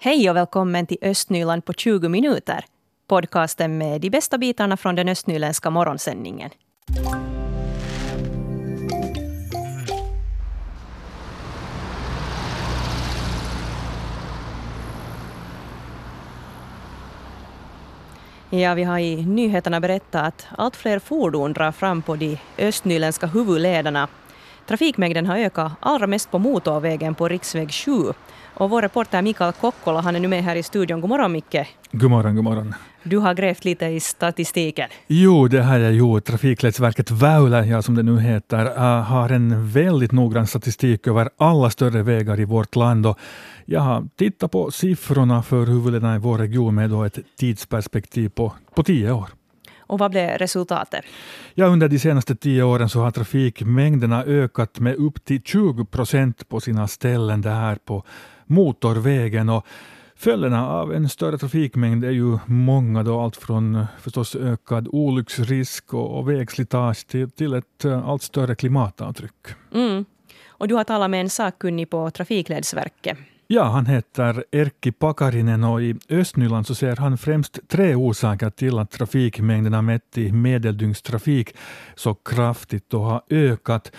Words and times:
Hej 0.00 0.30
och 0.30 0.36
välkommen 0.36 0.86
till 0.86 0.98
Östnyland 1.02 1.64
på 1.64 1.72
20 1.72 2.08
minuter. 2.08 2.64
Podcasten 3.06 3.78
med 3.78 4.00
de 4.00 4.10
bästa 4.10 4.38
bitarna 4.38 4.76
från 4.76 4.94
den 4.94 5.08
östnyländska 5.08 5.70
morgonsändningen. 5.70 6.50
Ja, 18.50 18.74
vi 18.74 18.84
har 18.84 18.98
i 18.98 19.26
nyheterna 19.26 19.80
berättat 19.80 20.24
att 20.24 20.46
allt 20.58 20.76
fler 20.76 20.98
fordon 20.98 21.52
drar 21.52 21.72
fram 21.72 22.02
på 22.02 22.16
de 22.16 22.38
östnyländska 22.58 23.26
huvudlederna. 23.26 24.08
Trafikmängden 24.68 25.26
har 25.26 25.36
ökat 25.36 25.72
allra 25.80 26.06
mest 26.06 26.30
på 26.30 26.38
motorvägen 26.38 27.14
på 27.14 27.28
riksväg 27.28 27.72
7 27.72 27.92
och 28.54 28.70
vår 28.70 28.82
reporter 28.82 29.22
Mikael 29.22 29.52
Kokkola 29.52 30.00
han 30.00 30.16
är 30.16 30.20
nu 30.20 30.28
med 30.28 30.44
här 30.44 30.56
i 30.56 30.62
studion. 30.62 31.00
God 31.00 31.10
morgon 31.10 31.32
Micke. 31.32 31.66
God 31.92 32.10
morgon, 32.10 32.34
god 32.34 32.44
morgon. 32.44 32.74
Du 33.02 33.18
har 33.18 33.34
grävt 33.34 33.64
lite 33.64 33.86
i 33.86 34.00
statistiken. 34.00 34.88
Jo, 35.06 35.48
det 35.48 35.62
har 35.62 35.78
jag 35.78 35.92
gjort. 35.92 36.24
Trafikledsverket 36.24 37.10
Väylä, 37.10 37.64
ja, 37.64 37.82
som 37.82 37.94
det 37.94 38.02
nu 38.02 38.20
heter, 38.20 38.66
uh, 38.66 38.82
har 39.02 39.30
en 39.30 39.70
väldigt 39.70 40.12
noggrann 40.12 40.46
statistik 40.46 41.06
över 41.06 41.28
alla 41.36 41.70
större 41.70 42.02
vägar 42.02 42.40
i 42.40 42.44
vårt 42.44 42.76
land. 42.76 43.06
Och 43.06 43.18
jag 43.64 43.80
har 43.80 44.08
tittat 44.16 44.50
på 44.50 44.70
siffrorna 44.70 45.42
för 45.42 45.66
huvudlederna 45.66 46.16
i 46.16 46.18
vår 46.18 46.38
region 46.38 46.74
med 46.74 46.90
då 46.90 47.04
ett 47.04 47.18
tidsperspektiv 47.38 48.28
på, 48.28 48.52
på 48.74 48.82
tio 48.82 49.12
år. 49.12 49.37
Och 49.88 49.98
vad 49.98 50.10
blev 50.10 50.38
resultatet? 50.38 51.04
Ja, 51.54 51.66
under 51.66 51.88
de 51.88 51.98
senaste 51.98 52.36
tio 52.36 52.62
åren 52.62 52.88
så 52.88 53.00
har 53.00 53.10
trafikmängderna 53.10 54.24
ökat 54.24 54.78
med 54.78 54.96
upp 54.96 55.24
till 55.24 55.42
20 55.42 55.84
procent 55.84 56.48
på 56.48 56.60
sina 56.60 56.88
ställen. 56.88 57.40
Det 57.40 57.50
här 57.50 57.76
på 57.84 58.04
motorvägen. 58.46 59.48
Och 59.48 59.66
Följderna 60.20 60.68
av 60.68 60.94
en 60.94 61.08
större 61.08 61.38
trafikmängd 61.38 62.04
är 62.04 62.10
ju 62.10 62.38
många, 62.46 63.02
då, 63.02 63.20
allt 63.20 63.36
från 63.36 63.86
förstås 64.00 64.36
ökad 64.36 64.88
olycksrisk 64.92 65.94
och, 65.94 66.18
och 66.18 66.30
vägslitage 66.30 67.06
till, 67.06 67.30
till 67.30 67.54
ett 67.54 67.84
eh, 67.84 68.08
allt 68.08 68.22
större 68.22 68.54
klimatavtryck. 68.54 69.46
Mm. 69.74 70.04
Och 70.46 70.68
du 70.68 70.74
har 70.74 70.84
talat 70.84 71.10
med 71.10 71.20
en 71.20 71.30
sakkunnig 71.30 71.90
på 71.90 72.10
Trafikledsverket. 72.10 73.18
Ja, 73.50 73.64
han 73.64 73.86
heter 73.86 74.44
Erkki 74.52 74.92
Pakarinen 74.92 75.64
och 75.64 75.82
i 75.82 75.94
Östnyland 76.08 76.66
så 76.66 76.74
ser 76.74 76.96
han 76.96 77.18
främst 77.18 77.58
tre 77.68 77.94
orsaker 77.94 78.50
till 78.50 78.78
att 78.78 78.90
trafikmängderna 78.90 79.82
mätt 79.82 80.18
i 80.18 80.32
medeldygnstrafik 80.32 81.56
så 81.94 82.14
kraftigt 82.14 82.94
och 82.94 83.00
har 83.00 83.22
ökat. 83.30 83.92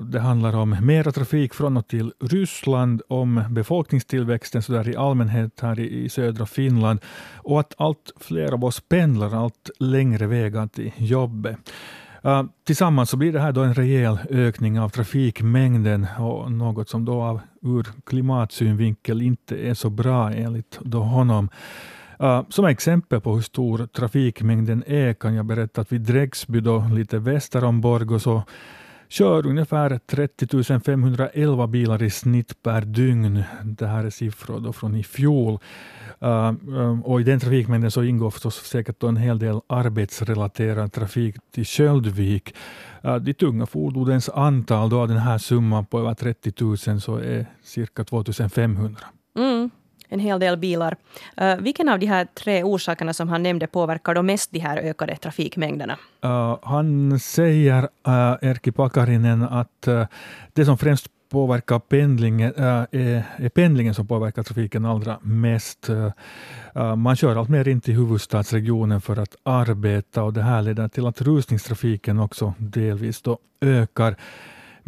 Det 0.00 0.20
handlar 0.20 0.56
om 0.56 0.76
mera 0.80 1.12
trafik 1.12 1.54
från 1.54 1.76
och 1.76 1.88
till 1.88 2.12
Ryssland, 2.20 3.02
om 3.08 3.44
befolkningstillväxten 3.50 4.62
så 4.62 4.72
där 4.72 4.88
i 4.88 4.96
allmänhet 4.96 5.60
här 5.60 5.80
i 5.80 6.08
södra 6.08 6.46
Finland 6.46 7.00
och 7.36 7.60
att 7.60 7.74
allt 7.78 8.12
fler 8.16 8.52
av 8.52 8.64
oss 8.64 8.80
pendlar 8.80 9.44
allt 9.44 9.70
längre 9.78 10.26
vägar 10.26 10.66
till 10.66 10.92
jobbet. 10.96 11.58
Uh, 12.24 12.42
tillsammans 12.66 13.10
så 13.10 13.16
blir 13.16 13.32
det 13.32 13.40
här 13.40 13.52
då 13.52 13.60
en 13.60 13.74
rejäl 13.74 14.18
ökning 14.30 14.80
av 14.80 14.88
trafikmängden 14.88 16.06
och 16.18 16.52
något 16.52 16.88
som 16.88 17.04
då 17.04 17.22
av 17.22 17.40
ur 17.62 17.86
klimatsynvinkel 18.06 19.22
inte 19.22 19.56
är 19.56 19.74
så 19.74 19.90
bra 19.90 20.32
enligt 20.32 20.78
då 20.82 21.00
honom. 21.00 21.48
Uh, 22.22 22.42
som 22.48 22.64
exempel 22.64 23.20
på 23.20 23.34
hur 23.34 23.42
stor 23.42 23.86
trafikmängden 23.86 24.84
är 24.86 25.14
kan 25.14 25.34
jag 25.34 25.44
berätta 25.46 25.80
att 25.80 25.92
vid 25.92 26.00
Drägsby, 26.00 26.60
då, 26.60 26.90
lite 26.94 27.18
väster 27.18 27.64
om 27.64 27.80
Borgå, 27.80 28.18
så 28.18 28.42
kör 29.08 29.46
ungefär 29.46 30.00
30 30.06 30.80
511 30.80 31.66
bilar 31.66 32.02
i 32.02 32.10
snitt 32.10 32.62
per 32.62 32.80
dygn. 32.80 33.42
Det 33.64 33.86
här 33.86 34.04
är 34.04 34.10
siffror 34.10 34.60
då 34.60 34.72
från 34.72 34.96
i 34.96 35.02
fjol. 35.02 35.58
Uh, 36.22 36.52
um, 36.66 37.02
och 37.02 37.20
I 37.20 37.24
den 37.24 37.40
trafikmängden 37.40 37.90
så 37.90 38.02
ingår 38.02 38.30
förstås 38.30 38.54
säkert 38.54 39.02
en 39.02 39.16
hel 39.16 39.38
del 39.38 39.60
arbetsrelaterad 39.66 40.92
trafik 40.92 41.36
till 41.54 41.64
Sköldvik. 41.64 42.54
Uh, 43.04 43.10
eh, 43.10 43.16
de 43.16 43.34
tunga 43.34 43.66
fordonens 43.66 44.28
antal 44.28 44.90
då 44.90 45.00
av 45.00 45.08
den 45.08 45.18
här 45.18 45.38
summan 45.38 45.86
på 45.86 45.98
över 45.98 46.14
30 46.14 46.52
000 46.88 47.00
så 47.00 47.16
är 47.16 47.46
cirka 47.62 48.04
2 48.04 48.24
500. 48.54 49.00
Mm 49.38 49.70
en 50.08 50.20
hel 50.20 50.40
del 50.40 50.56
bilar. 50.56 50.96
Uh, 51.40 51.56
vilken 51.56 51.88
av 51.88 51.98
de 51.98 52.06
här 52.06 52.26
tre 52.34 52.62
orsakerna 52.62 53.12
som 53.12 53.28
han 53.28 53.42
nämnde 53.42 53.66
påverkar 53.66 54.14
då 54.14 54.22
mest 54.22 54.50
de 54.50 54.58
här 54.58 54.76
ökade 54.76 55.16
trafikmängderna? 55.16 55.98
Uh, 56.24 56.58
han 56.62 57.18
säger, 57.20 57.82
uh, 57.82 58.36
Erkki 58.42 58.72
Pakarinen, 58.72 59.42
att 59.42 59.88
uh, 59.88 60.06
det 60.52 60.64
som 60.64 60.78
främst 60.78 61.08
påverkar 61.28 61.78
pendlingen, 61.78 62.52
äh, 62.56 62.64
är, 62.90 63.48
pendlingen 63.48 63.94
som 63.94 64.06
påverkar 64.06 64.42
trafiken 64.42 64.84
allra 64.84 65.18
mest. 65.22 65.88
Äh, 65.88 66.96
man 66.96 67.16
kör 67.16 67.36
allt 67.36 67.48
mer 67.48 67.68
in 67.68 67.80
till 67.80 67.94
huvudstadsregionen 67.94 69.00
för 69.00 69.16
att 69.16 69.36
arbeta 69.42 70.22
och 70.22 70.32
det 70.32 70.42
här 70.42 70.62
leder 70.62 70.88
till 70.88 71.06
att 71.06 71.20
rusningstrafiken 71.22 72.18
också 72.18 72.54
delvis 72.58 73.22
då 73.22 73.38
ökar. 73.60 74.16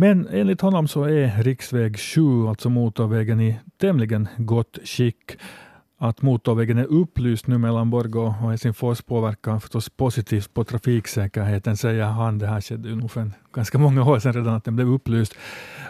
Men 0.00 0.28
enligt 0.32 0.60
honom 0.60 0.88
så 0.88 1.04
är 1.04 1.42
riksväg 1.42 1.98
7, 1.98 2.48
alltså 2.48 2.70
motorvägen, 2.70 3.40
i 3.40 3.60
tämligen 3.80 4.28
gott 4.36 4.78
skick. 4.84 5.36
Att 5.98 6.22
motorvägen 6.22 6.78
är 6.78 6.84
upplyst 6.84 7.46
nu 7.46 7.58
mellan 7.58 7.90
Borgå 7.90 8.20
och 8.20 8.50
Helsingfors 8.50 9.02
påverkar 9.02 9.58
förstås 9.58 9.88
positivt 9.88 10.54
på 10.54 10.64
trafiksäkerheten, 10.64 11.76
säger 11.76 12.04
han. 12.04 12.38
Det 12.38 12.46
här 12.46 12.60
skedde 12.60 12.88
ju 12.88 12.96
nog 12.96 13.10
för 13.10 13.30
ganska 13.52 13.78
många 13.78 14.04
år 14.04 14.18
sedan 14.18 14.32
redan 14.32 14.54
att 14.54 14.64
den 14.64 14.76
blev 14.76 14.88
upplyst. 14.88 15.34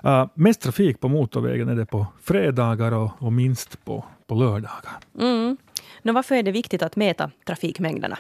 Uh, 0.04 0.26
mest 0.34 0.60
trafik 0.60 1.00
på 1.00 1.08
motorvägen 1.08 1.68
är 1.68 1.74
det 1.74 1.86
på 1.86 2.06
fredagar 2.22 2.92
och, 2.92 3.10
och 3.18 3.32
minst 3.32 3.84
på, 3.84 4.04
på 4.26 4.34
lördagar. 4.34 4.96
Mm. 5.20 5.56
Nå, 6.02 6.12
varför 6.12 6.34
är 6.34 6.42
det 6.42 6.52
viktigt 6.52 6.82
att 6.82 6.96
mäta 6.96 7.30
trafikmängderna? 7.46 8.18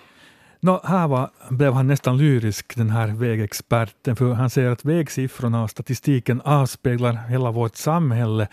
No, 0.62 0.80
här 0.84 1.08
var, 1.08 1.30
blev 1.50 1.72
han 1.72 1.86
nästan 1.86 2.18
lyrisk, 2.18 2.76
den 2.76 2.90
här 2.90 3.08
vägexperten, 3.08 4.16
för 4.16 4.32
han 4.32 4.50
säger 4.50 4.70
att 4.70 4.84
vägsiffrorna 4.84 5.62
och 5.62 5.70
statistiken 5.70 6.40
avspeglar 6.40 7.12
hela 7.12 7.50
vårt 7.50 7.76
samhälle 7.76 8.48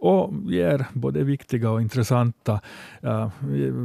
och 0.00 0.32
ger 0.44 0.86
både 0.92 1.24
viktiga 1.24 1.70
och 1.70 1.82
intressanta 1.82 2.60
uh, 3.04 3.28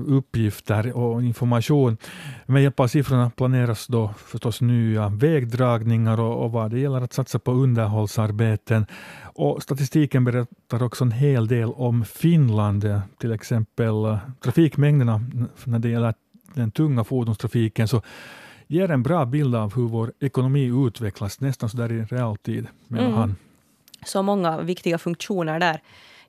uppgifter 0.07 0.97
och 0.97 1.23
information. 1.23 1.97
Med 2.45 2.63
hjälp 2.63 2.79
av 2.79 2.87
siffrorna 2.87 3.29
planeras 3.29 3.87
då 3.87 4.13
förstås 4.17 4.61
nya 4.61 5.09
vägdragningar 5.09 6.19
och, 6.19 6.43
och 6.43 6.51
vad 6.51 6.71
det 6.71 6.79
gäller 6.79 7.01
att 7.01 7.13
satsa 7.13 7.39
på 7.39 7.51
underhållsarbeten. 7.51 8.85
Och 9.23 9.63
statistiken 9.63 10.23
berättar 10.23 10.83
också 10.83 11.03
en 11.03 11.11
hel 11.11 11.47
del 11.47 11.69
om 11.73 12.05
Finland, 12.05 13.01
till 13.19 13.31
exempel 13.31 14.05
uh, 14.05 14.17
trafikmängderna 14.43 15.21
när 15.63 15.79
det 15.79 15.89
gäller 15.89 16.13
den 16.55 16.71
tunga 16.71 17.03
fordonstrafiken, 17.03 17.87
så 17.87 18.01
ger 18.67 18.91
en 18.91 19.03
bra 19.03 19.25
bild 19.25 19.55
av 19.55 19.75
hur 19.75 19.87
vår 19.87 20.13
ekonomi 20.19 20.87
utvecklas, 20.87 21.39
nästan 21.39 21.69
så 21.69 21.77
där 21.77 21.91
i 21.91 22.03
realtid, 22.03 22.67
menar 22.87 23.07
mm. 23.07 23.17
han. 23.17 23.35
Så 24.05 24.21
många 24.21 24.61
viktiga 24.61 24.97
funktioner 24.97 25.59
där. 25.59 25.81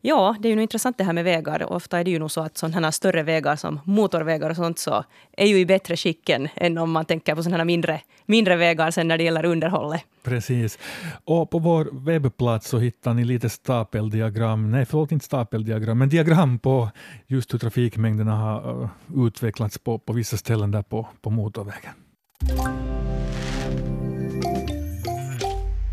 Ja, 0.08 0.36
det 0.40 0.48
är 0.48 0.56
ju 0.56 0.62
intressant 0.62 0.98
det 0.98 1.04
här 1.04 1.12
med 1.12 1.24
vägar. 1.24 1.72
Ofta 1.72 1.98
är 1.98 2.04
det 2.04 2.10
ju 2.10 2.18
nog 2.18 2.30
så 2.30 2.40
att 2.40 2.58
sådana 2.58 2.86
här 2.86 2.90
större 2.90 3.22
vägar 3.22 3.56
som 3.56 3.80
motorvägar 3.84 4.50
och 4.50 4.56
sånt 4.56 4.78
så 4.78 5.04
är 5.36 5.46
ju 5.46 5.58
i 5.58 5.66
bättre 5.66 5.96
skick 5.96 6.28
än 6.28 6.78
om 6.78 6.90
man 6.90 7.04
tänker 7.04 7.34
på 7.34 7.42
sådana 7.42 7.56
här 7.56 7.64
mindre, 7.64 8.00
mindre 8.26 8.56
vägar 8.56 8.90
sen 8.90 9.08
när 9.08 9.18
det 9.18 9.24
gäller 9.24 9.44
underhållet. 9.44 10.02
Precis. 10.22 10.78
Och 11.24 11.50
på 11.50 11.58
vår 11.58 11.88
webbplats 11.92 12.68
så 12.68 12.78
hittar 12.78 13.14
ni 13.14 13.24
lite 13.24 13.48
stapeldiagram, 13.48 14.70
nej 14.70 14.84
förlåt 14.84 15.12
inte 15.12 15.24
stapeldiagram, 15.24 15.98
men 15.98 16.08
diagram 16.08 16.58
på 16.58 16.90
just 17.26 17.54
hur 17.54 17.58
trafikmängderna 17.58 18.36
har 18.36 18.82
äh, 18.82 19.26
utvecklats 19.26 19.78
på, 19.78 19.98
på 19.98 20.12
vissa 20.12 20.36
ställen 20.36 20.70
där 20.70 20.82
på, 20.82 21.08
på 21.22 21.30
motorvägen. 21.30 21.92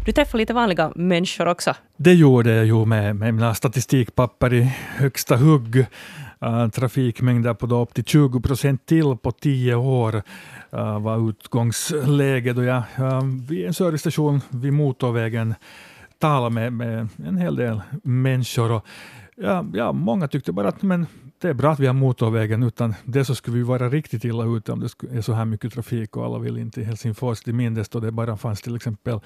Du 0.06 0.12
träffade 0.12 0.38
lite 0.38 0.54
vanliga 0.54 0.92
människor 0.96 1.48
också. 1.48 1.74
Det 1.98 2.14
gjorde 2.14 2.56
jag 2.56 2.66
ju 2.66 2.86
med, 2.86 3.16
med 3.16 3.34
mina 3.34 3.56
statistikpapper 3.56 4.54
i 4.54 4.62
högsta 4.96 5.38
hugg. 5.38 5.86
Uh, 6.46 6.70
trafikmängder 6.70 7.54
på 7.54 7.66
då 7.66 7.82
upp 7.82 7.94
till 7.94 8.04
20 8.06 8.42
procent 8.42 8.86
till 8.86 9.18
på 9.18 9.32
tio 9.32 9.76
år 9.76 10.16
uh, 10.74 11.00
var 11.00 11.30
utgångsläget. 11.30 12.58
Och 12.58 12.64
jag, 12.64 12.84
uh, 13.00 13.22
vid 13.50 13.66
en 13.66 13.74
servicestation 13.74 14.42
vid 14.50 14.74
motorvägen 14.74 15.56
talade 16.20 16.50
med, 16.50 16.74
med 16.74 17.08
en 17.26 17.38
hel 17.38 17.56
del 17.56 17.82
människor. 18.04 18.72
Och, 18.72 18.86
ja, 19.36 19.66
ja, 19.74 19.92
många 19.92 20.28
tyckte 20.28 20.52
bara 20.52 20.68
att 20.68 20.82
men, 20.82 21.08
det 21.44 21.50
är 21.50 21.54
bra 21.54 21.72
att 21.72 21.80
vi 21.80 21.88
har 21.88 21.94
motorvägen, 21.94 22.64
utan 22.64 22.96
det 23.04 23.26
så 23.26 23.36
skulle 23.36 23.58
vi 23.58 23.64
vara 23.64 23.90
riktigt 23.90 24.26
illa 24.26 24.46
ute 24.46 24.72
om 24.72 24.80
det 24.80 25.18
är 25.18 25.22
så 25.22 25.34
här 25.34 25.46
mycket 25.46 25.74
trafik 25.74 26.18
och 26.18 26.26
alla 26.26 26.40
vill 26.40 26.58
inte 26.58 26.74
till 26.74 26.86
Helsingfors. 26.86 27.40
till 27.40 27.54
mindes 27.54 27.90
då 27.90 28.00
det 28.00 28.12
bara 28.12 28.38
fanns 28.38 28.62
till 28.62 28.76
exempel 28.76 29.20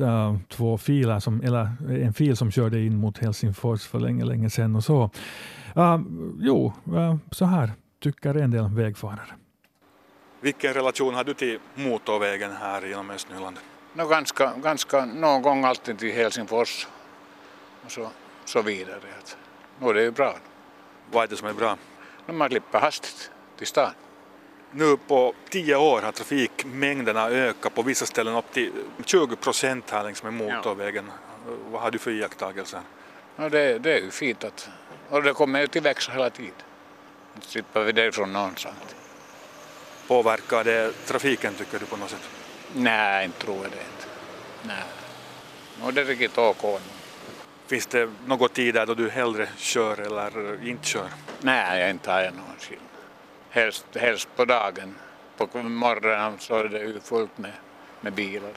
uh, 0.00 0.36
två 0.48 0.78
filer, 0.78 1.20
som, 1.20 1.40
eller 1.40 1.68
en 1.90 2.12
fil 2.12 2.36
som 2.36 2.50
körde 2.50 2.80
in 2.80 2.96
mot 2.96 3.18
Helsingfors 3.18 3.86
för 3.86 4.00
länge, 4.00 4.24
länge 4.24 4.50
sedan 4.50 4.76
och 4.76 4.84
så. 4.84 5.10
Uh, 5.76 6.00
jo, 6.38 6.72
uh, 6.92 7.16
så 7.30 7.44
här 7.44 7.72
tycker 8.00 8.34
en 8.34 8.50
del 8.50 8.68
vägfarare. 8.68 9.34
Vilken 10.40 10.74
relation 10.74 11.14
har 11.14 11.24
du 11.24 11.34
till 11.34 11.58
motorvägen 11.74 12.52
här 12.52 12.86
genom 12.86 13.10
Östnyland? 13.10 13.56
No, 13.94 14.08
ganska, 14.08 14.52
ganska, 14.62 15.04
någon 15.04 15.42
gång 15.42 15.64
alltid 15.64 15.98
till 15.98 16.12
Helsingfors 16.12 16.86
och 17.84 17.90
så, 17.90 18.08
så 18.44 18.62
vidare. 18.62 18.96
Att, 19.18 19.36
no, 19.80 19.92
det 19.92 20.02
är 20.02 20.10
bra. 20.10 20.36
Vad 21.12 21.24
är 21.24 21.28
det 21.28 21.36
som 21.36 21.48
är 21.48 21.52
bra? 21.52 21.76
Man 22.26 22.48
slipper 22.48 22.78
hastigt 22.78 23.30
till 23.58 23.66
stan. 23.66 23.90
Nu 24.72 24.96
på 24.96 25.34
tio 25.48 25.76
år 25.76 26.02
har 26.02 26.12
trafikmängderna 26.12 27.28
ökat 27.28 27.74
på 27.74 27.82
vissa 27.82 28.06
ställen 28.06 28.36
upp 28.36 28.52
till 28.52 28.72
20 29.04 29.36
procent 29.36 29.90
här 29.90 30.04
längs 30.04 30.22
med 30.22 30.32
motorvägen. 30.32 31.04
Ja. 31.08 31.52
Vad 31.70 31.82
har 31.82 31.90
du 31.90 31.98
för 31.98 32.10
iakttagelser? 32.10 32.80
Ja, 33.36 33.48
det, 33.48 33.78
det 33.78 33.98
är 33.98 34.00
ju 34.00 34.10
fint 34.10 34.44
att, 34.44 34.68
och 35.08 35.22
det 35.22 35.32
kommer 35.32 35.60
ju 35.60 35.66
till 35.66 35.82
växa 35.82 36.12
hela 36.12 36.30
tiden. 36.30 36.52
Då 37.34 37.40
slipper 37.40 37.84
vi 37.84 37.92
det 37.92 38.12
från 38.12 38.32
någonstans. 38.32 38.76
Påverkar 40.08 40.64
det 40.64 40.92
trafiken 41.06 41.54
tycker 41.54 41.78
du 41.78 41.86
på 41.86 41.96
något 41.96 42.10
sätt? 42.10 42.30
Nej, 42.74 43.24
inte 43.24 43.38
tror 43.38 43.56
jag 43.56 43.70
det 43.70 43.76
inte. 43.76 44.06
Nej. 44.62 44.84
Och 45.86 45.94
det 45.94 46.00
är 46.00 46.04
riktigt 46.04 46.38
OK. 46.38 46.80
Finns 47.66 47.86
det 47.86 48.10
något 48.26 48.52
tider 48.52 48.86
då 48.86 48.94
du 48.94 49.10
hellre 49.10 49.48
kör 49.56 50.00
eller 50.00 50.58
inte 50.68 50.86
kör? 50.86 51.08
Nej, 51.40 51.80
jag 51.80 51.90
inte 51.90 52.10
har 52.10 52.20
jag 52.20 52.34
någonsin. 52.34 52.78
Helst, 53.52 53.86
helst 53.94 54.28
på 54.36 54.44
dagen. 54.44 54.94
På 55.36 55.62
morgonen 55.62 56.38
så 56.38 56.56
är 56.56 56.64
det 56.64 56.78
ju 56.78 57.00
fullt 57.00 57.38
med, 57.38 57.52
med 58.00 58.12
bilar. 58.12 58.52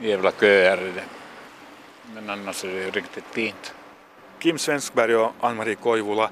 Jävla 0.00 0.32
köer 0.32 0.78
är 0.78 0.92
det. 0.92 1.04
Men 2.14 2.30
annars 2.30 2.64
är 2.64 2.68
det 2.68 2.74
ju 2.74 2.90
riktigt 2.90 3.24
fint. 3.24 3.74
Kim 4.38 4.58
Svenskberg 4.58 5.16
och 5.16 5.32
Ann-Marie 5.40 5.74
Koivula, 5.74 6.30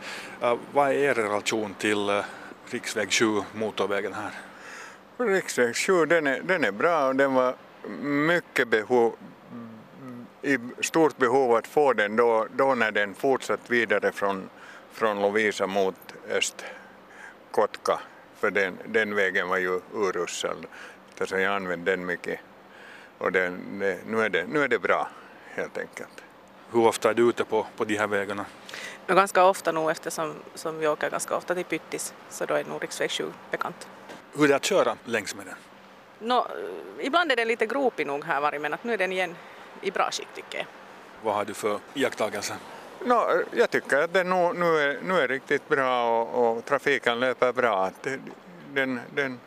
vad 0.73 0.89
är 0.89 0.95
er 0.95 1.15
relation 1.15 1.75
till 1.75 2.23
riksväg 2.71 3.12
7, 3.12 3.25
motorvägen 3.53 4.15
här? 4.15 4.31
Riksväg 5.19 5.77
7 5.77 6.06
den 6.06 6.27
är, 6.27 6.41
den 6.41 6.65
är 6.65 6.73
bra 6.73 7.06
och 7.06 7.17
den 7.17 7.35
var 7.35 7.55
mycket 8.03 8.69
behov, 8.69 9.17
i 10.43 10.59
stort 10.81 11.17
behov 11.17 11.55
att 11.55 11.67
få 11.67 11.93
den 11.93 12.17
då, 12.17 12.47
då 12.56 12.75
när 12.75 12.91
den 12.91 13.15
fortsatt 13.15 13.71
vidare 13.71 14.13
från, 14.13 14.51
från 14.93 15.23
Lovisa 15.23 15.67
mot 15.67 16.15
Östkotka 17.50 18.00
för 18.38 18.50
den, 18.50 18.79
den 18.87 19.14
vägen 19.14 19.49
var 19.49 19.56
ju 19.56 19.81
urusel. 19.94 20.67
Så 21.25 21.38
jag 21.38 21.55
använde 21.55 21.91
den 21.91 22.06
mycket 22.06 22.41
och 23.19 23.32
den, 23.32 23.79
det, 23.79 23.99
nu, 24.06 24.20
är 24.20 24.29
det, 24.29 24.47
nu 24.47 24.62
är 24.62 24.69
det 24.69 24.79
bra 24.79 25.08
helt 25.55 25.79
enkelt. 25.79 26.25
Hur 26.73 26.87
ofta 26.87 27.11
är 27.11 27.14
du 27.14 27.29
ute 27.29 27.44
på, 27.44 27.67
på 27.76 27.85
de 27.85 27.97
här 27.97 28.06
vägarna? 28.06 28.47
No, 29.06 29.14
ganska 29.14 29.44
ofta 29.44 29.73
nog 29.73 29.91
eftersom 29.91 30.35
som 30.55 30.79
vi 30.79 30.88
åker 30.88 31.11
ganska 31.11 31.37
ofta 31.37 31.55
till 31.55 31.64
Pyttis 31.64 32.14
så 32.29 32.44
då 32.47 32.55
är 32.55 32.64
nog 32.64 32.82
riksväg 32.82 33.11
7 33.11 33.25
bekant. 33.50 33.88
Hur 34.32 34.44
är 34.44 34.49
det 34.49 34.56
att 34.56 34.64
köra 34.64 34.96
längs 35.05 35.35
med 35.35 35.46
den? 35.46 35.55
No, 36.29 36.46
ibland 36.99 37.32
är 37.32 37.37
den 37.37 37.49
lite 37.49 37.67
gropig 37.67 38.06
nog 38.06 38.25
här 38.25 38.41
var 38.41 38.58
men 38.58 38.75
att 38.75 38.85
nu 38.85 38.93
är 38.93 38.99
den 38.99 39.12
igen 39.12 39.37
i 39.82 39.91
bra 39.91 40.11
skick 40.11 40.29
tycker 40.35 40.58
jag. 40.58 40.67
Vad 41.23 41.35
har 41.35 41.44
du 41.44 41.55
för 41.55 41.81
iakttagelser? 41.94 42.56
No, 43.05 43.43
jag 43.52 43.70
tycker 43.70 43.97
att 43.97 44.12
det 44.12 44.25
nu, 44.25 44.52
nu, 44.55 44.79
är, 44.79 44.99
nu 45.02 45.20
är 45.20 45.29
riktigt 45.29 45.69
bra 45.69 46.23
och, 46.23 46.56
och 46.56 46.64
trafiken 46.64 47.20
löper 47.20 47.52
bra. 47.52 47.91
Den, 48.75 49.00
den, 49.14 49.41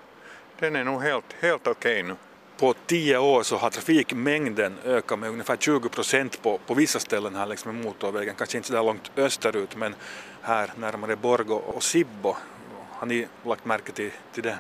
den 0.60 0.76
är 0.76 0.84
nog 0.84 1.02
helt, 1.02 1.26
helt 1.40 1.68
okej 1.68 2.02
okay 2.02 2.04
nu. 2.04 2.16
På 2.58 2.74
tio 2.86 3.18
år 3.18 3.44
så 3.44 3.58
har 3.58 3.70
trafikmängden 3.70 4.78
ökat 4.86 5.20
med 5.20 5.30
ungefär 5.30 5.56
20 5.56 5.90
procent 5.90 6.42
på, 6.42 6.58
på 6.58 6.74
vissa 6.74 7.00
ställen 7.00 7.36
här 7.36 7.46
längs 7.46 7.66
med 7.66 7.76
motorvägen, 7.76 8.36
kanske 8.36 8.58
inte 8.58 8.68
så 8.68 8.74
där 8.74 8.84
långt 8.84 9.12
österut 9.16 9.76
men 9.76 9.96
här 10.42 10.72
närmare 10.78 11.16
Borgo 11.16 11.54
och 11.54 11.84
Sibbo. 11.84 12.36
Har 12.92 13.08
ni 13.08 13.28
lagt 13.46 13.66
märke 13.66 13.92
till, 13.92 14.12
till 14.34 14.44
det? 14.44 14.58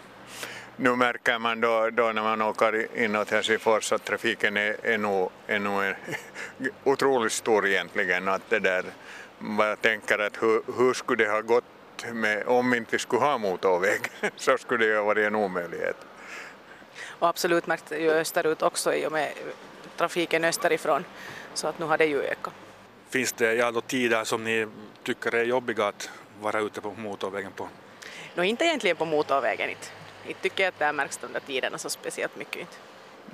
Nu 0.78 0.96
märker 0.96 1.40
man 1.40 1.62
då, 1.62 1.90
då 1.90 2.12
när 2.12 2.22
man 2.22 2.42
åker 2.42 2.88
inåt 2.98 3.30
Helsingfors 3.30 3.92
att 3.92 4.06
trafiken 4.06 4.58
är, 4.58 4.78
är 4.84 4.98
nog, 4.98 5.32
är 5.48 5.60
nog 5.60 5.84
en, 5.84 5.96
otroligt 6.84 7.32
stor 7.32 7.68
egentligen. 7.68 8.28
Att 8.28 8.50
det 8.50 8.60
där, 8.60 8.84
man 9.40 9.78
tänker 9.78 10.20
att 10.20 10.44
hur, 10.44 10.64
hur 10.78 10.94
skulle 10.94 11.24
det 11.24 11.32
ha 11.32 11.42
gått 11.42 11.64
med, 12.14 12.48
om 12.48 12.74
inte 12.74 12.92
vi 12.92 13.00
skulle 13.00 13.22
ha 13.22 13.38
motorväg 13.38 14.02
så 14.36 14.58
skulle 14.58 14.86
det 14.86 14.98
ha 14.98 15.04
varit 15.04 15.28
en 15.28 15.36
omöjlighet. 15.36 15.98
Och 17.06 17.28
absolut 17.28 17.68
märkt 17.68 17.92
ju 17.92 18.12
österut 18.12 18.62
också 18.62 18.94
i 18.94 19.06
och 19.08 19.12
med 19.12 19.34
trafiken 19.98 20.44
österifrån 20.44 21.06
så 21.54 21.68
att 21.68 21.80
nu 21.80 21.86
har 21.86 21.98
det 21.98 22.06
ju 22.06 22.22
ökat. 22.22 22.54
Finns 23.10 23.34
det 23.34 23.54
ja, 23.54 23.72
då 23.72 23.82
tider 23.82 24.24
som 24.24 24.44
ni 24.44 24.68
tycker 25.04 25.36
är 25.36 25.44
jobbiga 25.44 25.88
att 25.88 26.10
vara 26.42 26.60
ute 26.60 26.82
på 26.82 26.94
motorvägen 26.98 27.52
på? 27.52 27.68
No, 28.36 28.44
inte 28.44 28.66
egentligen 28.66 28.98
på 28.98 29.06
motorvägen 29.06 29.70
inte. 29.70 29.88
Inte 30.28 30.42
tycker 30.42 30.64
jag 30.64 30.70
att 30.70 30.80
det 30.80 30.94
märks 30.94 31.18
de 31.18 31.34
där 31.34 31.40
tiderna 31.40 31.78
så 31.78 31.90
speciellt 31.90 32.36
mycket 32.36 32.56
inte. 32.56 32.74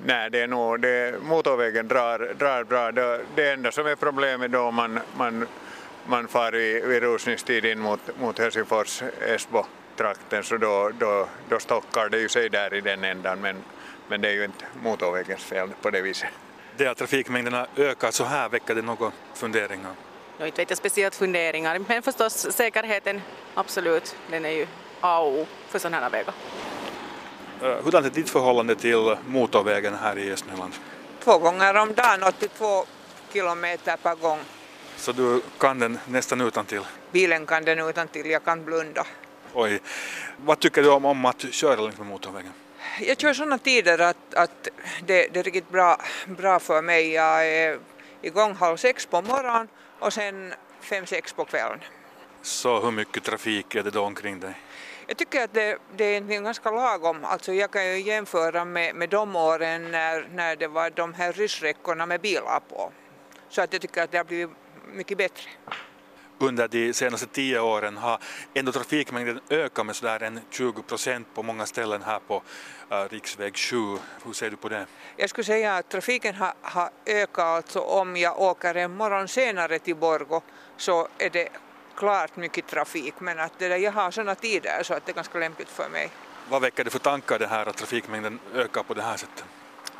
Nej, 0.04 0.30
det 0.30 0.40
är 0.40 0.46
nog, 0.46 0.80
det, 0.80 1.22
motorvägen 1.22 1.88
drar, 1.88 2.34
drar 2.38 2.64
bra. 2.64 2.92
Det, 2.92 3.20
det 3.34 3.50
enda 3.50 3.72
som 3.72 3.86
är 3.86 3.96
problemet 3.96 4.52
då 4.52 4.70
man, 4.70 5.00
man, 5.16 5.46
man 6.06 6.28
far 6.28 6.56
i, 6.56 6.80
vid 6.80 7.02
rusningstid 7.02 7.64
in 7.64 7.80
mot, 7.80 8.00
mot 8.20 8.38
Helsingfors, 8.38 9.02
Esbo 9.20 9.64
trakten 9.96 10.44
så 10.44 10.56
då, 10.56 10.90
då, 10.98 11.28
då 11.48 11.58
stockar 11.58 12.08
det 12.08 12.18
ju 12.18 12.28
sig 12.28 12.48
där 12.48 12.74
i 12.74 12.80
den 12.80 13.04
ändan 13.04 13.40
men, 13.40 13.56
men 14.08 14.20
det 14.20 14.28
är 14.28 14.32
ju 14.32 14.44
inte 14.44 14.64
motorvägens 14.82 15.44
fel 15.44 15.68
på 15.82 15.90
det 15.90 16.02
viset. 16.02 16.28
Det 16.76 16.86
att 16.86 16.98
trafikmängderna 16.98 17.66
ökar 17.76 18.10
så 18.10 18.24
här, 18.24 18.48
väcker 18.48 18.74
det 18.74 18.82
några 18.82 19.12
funderingar? 19.34 19.92
Jag 20.38 20.48
inte 20.48 20.60
vet 20.62 20.70
jag 20.70 20.78
speciellt 20.78 21.14
funderingar 21.14 21.78
men 21.88 22.02
förstås 22.02 22.46
säkerheten, 22.50 23.22
absolut, 23.54 24.16
den 24.30 24.44
är 24.44 24.50
ju 24.50 24.66
A 25.00 25.20
och 25.20 25.32
O 25.32 25.46
för 25.68 25.78
sådana 25.78 26.00
här 26.00 26.10
vägar. 26.10 26.34
Hurdant 27.60 28.06
är 28.06 28.10
ditt 28.10 28.30
förhållande 28.30 28.74
till 28.74 29.16
motorvägen 29.26 29.94
här 29.94 30.18
i 30.18 30.32
Östnyland? 30.32 30.72
Två 31.24 31.38
gånger 31.38 31.76
om 31.76 31.94
dagen, 31.94 32.22
82 32.22 32.84
kilometer 33.32 33.96
per 33.96 34.14
gång. 34.14 34.38
Så 34.96 35.12
du 35.12 35.42
kan 35.58 35.78
den 35.78 35.98
nästan 36.06 36.40
utan 36.40 36.66
till? 36.66 36.82
Bilen 37.12 37.46
kan 37.46 37.64
den 37.64 37.78
utan 37.78 38.08
till, 38.08 38.30
jag 38.30 38.44
kan 38.44 38.64
blunda. 38.64 39.06
Oj. 39.54 39.80
Vad 40.36 40.58
tycker 40.58 40.82
du 40.82 40.90
om, 40.90 41.04
om 41.04 41.24
att 41.24 41.52
köra 41.52 41.80
längs 41.80 41.98
med 41.98 42.06
motorvägen? 42.06 42.52
Jag 43.00 43.18
kör 43.18 43.34
sådana 43.34 43.58
tider 43.58 43.98
att, 43.98 44.34
att 44.34 44.68
det, 45.06 45.28
det 45.32 45.40
är 45.40 45.42
riktigt 45.42 45.70
bra, 45.70 46.00
bra 46.26 46.58
för 46.58 46.82
mig. 46.82 47.12
Jag 47.12 47.46
är 47.46 47.78
igång 48.22 48.54
halv 48.54 48.76
sex 48.76 49.06
på 49.06 49.22
morgonen 49.22 49.68
och 49.98 50.12
sen 50.12 50.54
fem, 50.80 51.06
sex 51.06 51.32
på 51.32 51.44
kvällen. 51.44 51.78
Så 52.42 52.80
hur 52.80 52.90
mycket 52.90 53.24
trafik 53.24 53.74
är 53.74 53.82
det 53.82 53.90
då 53.90 54.02
omkring 54.02 54.40
dig? 54.40 54.54
Jag 55.10 55.16
tycker 55.16 55.44
att 55.44 55.54
det, 55.54 55.78
det 55.96 56.04
är 56.04 56.20
ganska 56.20 56.70
lagom. 56.70 57.24
Alltså 57.24 57.52
jag 57.52 57.70
kan 57.70 57.86
ju 57.86 58.00
jämföra 58.00 58.64
med, 58.64 58.94
med 58.94 59.08
de 59.08 59.36
åren 59.36 59.90
när, 59.90 60.28
när 60.34 60.56
det 60.56 60.68
var 60.68 60.90
de 60.90 61.14
här 61.14 61.32
ryssräckorna 61.32 62.06
med 62.06 62.20
bilar 62.20 62.60
på. 62.68 62.92
Så 63.48 63.62
att 63.62 63.72
jag 63.72 63.82
tycker 63.82 64.02
att 64.02 64.10
det 64.10 64.18
har 64.18 64.24
blivit 64.24 64.50
mycket 64.92 65.18
bättre. 65.18 65.50
Under 66.38 66.68
de 66.68 66.92
senaste 66.92 67.26
tio 67.26 67.60
åren 67.60 67.96
har 67.96 68.18
ändå 68.54 68.72
trafikmängden 68.72 69.40
ökat 69.50 69.86
med 69.86 69.96
sådär 69.96 70.22
en 70.22 70.40
20 70.50 70.82
procent 70.82 71.26
på 71.34 71.42
många 71.42 71.66
ställen 71.66 72.02
här 72.02 72.20
på 72.26 72.42
uh, 72.92 73.08
riksväg 73.10 73.56
7. 73.56 73.76
Hur 74.24 74.32
ser 74.32 74.50
du 74.50 74.56
på 74.56 74.68
det? 74.68 74.86
Jag 75.16 75.30
skulle 75.30 75.44
säga 75.44 75.76
att 75.76 75.88
trafiken 75.88 76.34
har, 76.34 76.52
har 76.62 76.90
ökat 77.06 77.44
alltså 77.44 77.80
om 77.80 78.16
jag 78.16 78.40
åker 78.40 78.74
en 78.74 78.96
morgon 78.96 79.28
senare 79.28 79.78
till 79.78 79.96
Borgo 79.96 80.40
så 80.76 81.08
är 81.18 81.30
det 81.30 81.48
klart 82.00 82.36
mycket 82.36 82.66
trafik 82.66 83.14
men 83.18 83.38
att 83.38 83.52
det 83.58 83.68
där, 83.68 83.76
jag 83.76 83.92
har 83.92 84.10
sådana 84.10 84.34
tider 84.34 84.82
så 84.82 84.94
att 84.94 85.06
det 85.06 85.12
är 85.12 85.14
ganska 85.14 85.38
lämpligt 85.38 85.68
för 85.68 85.88
mig. 85.88 86.10
Vad 86.48 86.62
väcker 86.62 86.84
det 86.84 86.90
för 86.90 86.98
tankar 86.98 87.38
det 87.38 87.46
här 87.46 87.66
att 87.66 87.76
trafikmängden 87.76 88.38
ökar 88.54 88.82
på 88.82 88.94
det 88.94 89.02
här 89.02 89.16
sättet? 89.16 89.44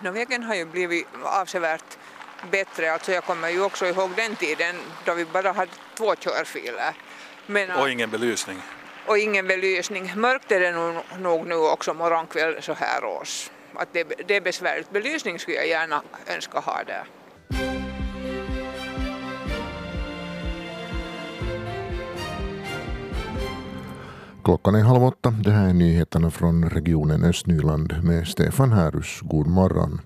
No, 0.01 0.11
vägen 0.11 0.43
har 0.43 0.55
ju 0.55 0.65
blivit 0.65 1.07
avsevärt 1.23 1.99
bättre, 2.51 2.93
alltså 2.93 3.13
jag 3.13 3.25
kommer 3.25 3.49
ju 3.49 3.63
också 3.63 3.87
ihåg 3.87 4.11
den 4.17 4.37
tiden 4.37 4.77
då 5.05 5.15
vi 5.15 5.25
bara 5.25 5.53
hade 5.53 5.73
två 5.95 6.15
körfiler. 6.17 6.95
Men, 7.47 7.71
och 7.71 7.91
ingen 7.91 8.11
belysning? 8.11 8.63
Och 9.07 9.19
ingen 9.19 9.47
belysning. 9.47 10.13
Mörkt 10.17 10.53
är 10.53 10.61
det 10.61 10.73
nog, 10.73 11.03
nog 11.19 11.47
nu 11.47 11.55
också 11.55 11.95
morgonkväll 11.95 12.63
så 12.63 12.73
här 12.73 13.05
års. 13.05 13.51
Att 13.75 13.93
det, 13.93 14.05
det 14.27 14.37
är 14.37 14.41
besvärligt. 14.41 14.91
Belysning 14.91 15.39
skulle 15.39 15.57
jag 15.57 15.69
gärna 15.69 16.03
önska 16.27 16.59
ha 16.59 16.83
där. 16.87 17.05
Klockan 24.51 24.75
är 24.75 24.83
halv 24.83 25.05
åtta. 25.05 25.31
Det 25.31 25.51
här 25.51 25.69
är 25.69 25.73
nyheterna 25.73 26.31
från 26.31 26.71
regionen 26.71 27.25
Östnyland 27.25 27.95
med 28.03 28.27
Stefan 28.27 28.73
Härus. 28.73 29.21
God 29.23 29.47
morgon. 29.47 30.01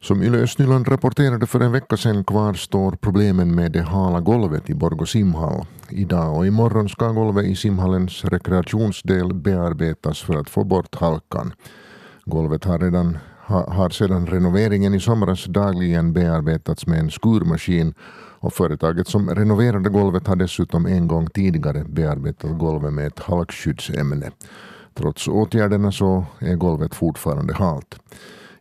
Som 0.00 0.22
Yle 0.22 0.38
Östnyland 0.38 0.88
rapporterade 0.88 1.46
för 1.46 1.60
en 1.60 1.72
vecka 1.72 1.96
sedan 1.96 2.24
kvarstår 2.24 2.92
problemen 2.92 3.54
med 3.54 3.72
det 3.72 3.82
hala 3.82 4.20
golvet 4.20 4.70
i 4.70 4.74
Borgå 4.74 5.06
simhall. 5.06 5.66
Idag 5.88 6.36
och 6.36 6.46
imorgon 6.46 6.88
ska 6.88 7.12
golvet 7.12 7.44
i 7.44 7.56
simhallens 7.56 8.24
rekreationsdel 8.24 9.34
bearbetas 9.34 10.20
för 10.20 10.34
att 10.34 10.50
få 10.50 10.64
bort 10.64 10.94
halkan. 10.94 11.52
Golvet 12.24 12.64
har, 12.64 12.78
redan, 12.78 13.18
har 13.46 13.90
sedan 13.90 14.26
renoveringen 14.26 14.94
i 14.94 15.00
somras 15.00 15.44
dagligen 15.44 16.12
bearbetats 16.12 16.86
med 16.86 16.98
en 16.98 17.10
skurmaskin 17.10 17.94
och 18.42 18.52
företaget 18.52 19.08
som 19.08 19.30
renoverade 19.30 19.88
golvet 19.88 20.26
har 20.26 20.36
dessutom 20.36 20.86
en 20.86 21.08
gång 21.08 21.26
tidigare 21.26 21.84
bearbetat 21.84 22.58
golvet 22.58 22.92
med 22.92 23.06
ett 23.06 23.18
halkskyddsämne. 23.18 24.30
Trots 24.94 25.28
åtgärderna 25.28 25.92
så 25.92 26.24
är 26.38 26.54
golvet 26.54 26.94
fortfarande 26.94 27.54
halt. 27.54 27.98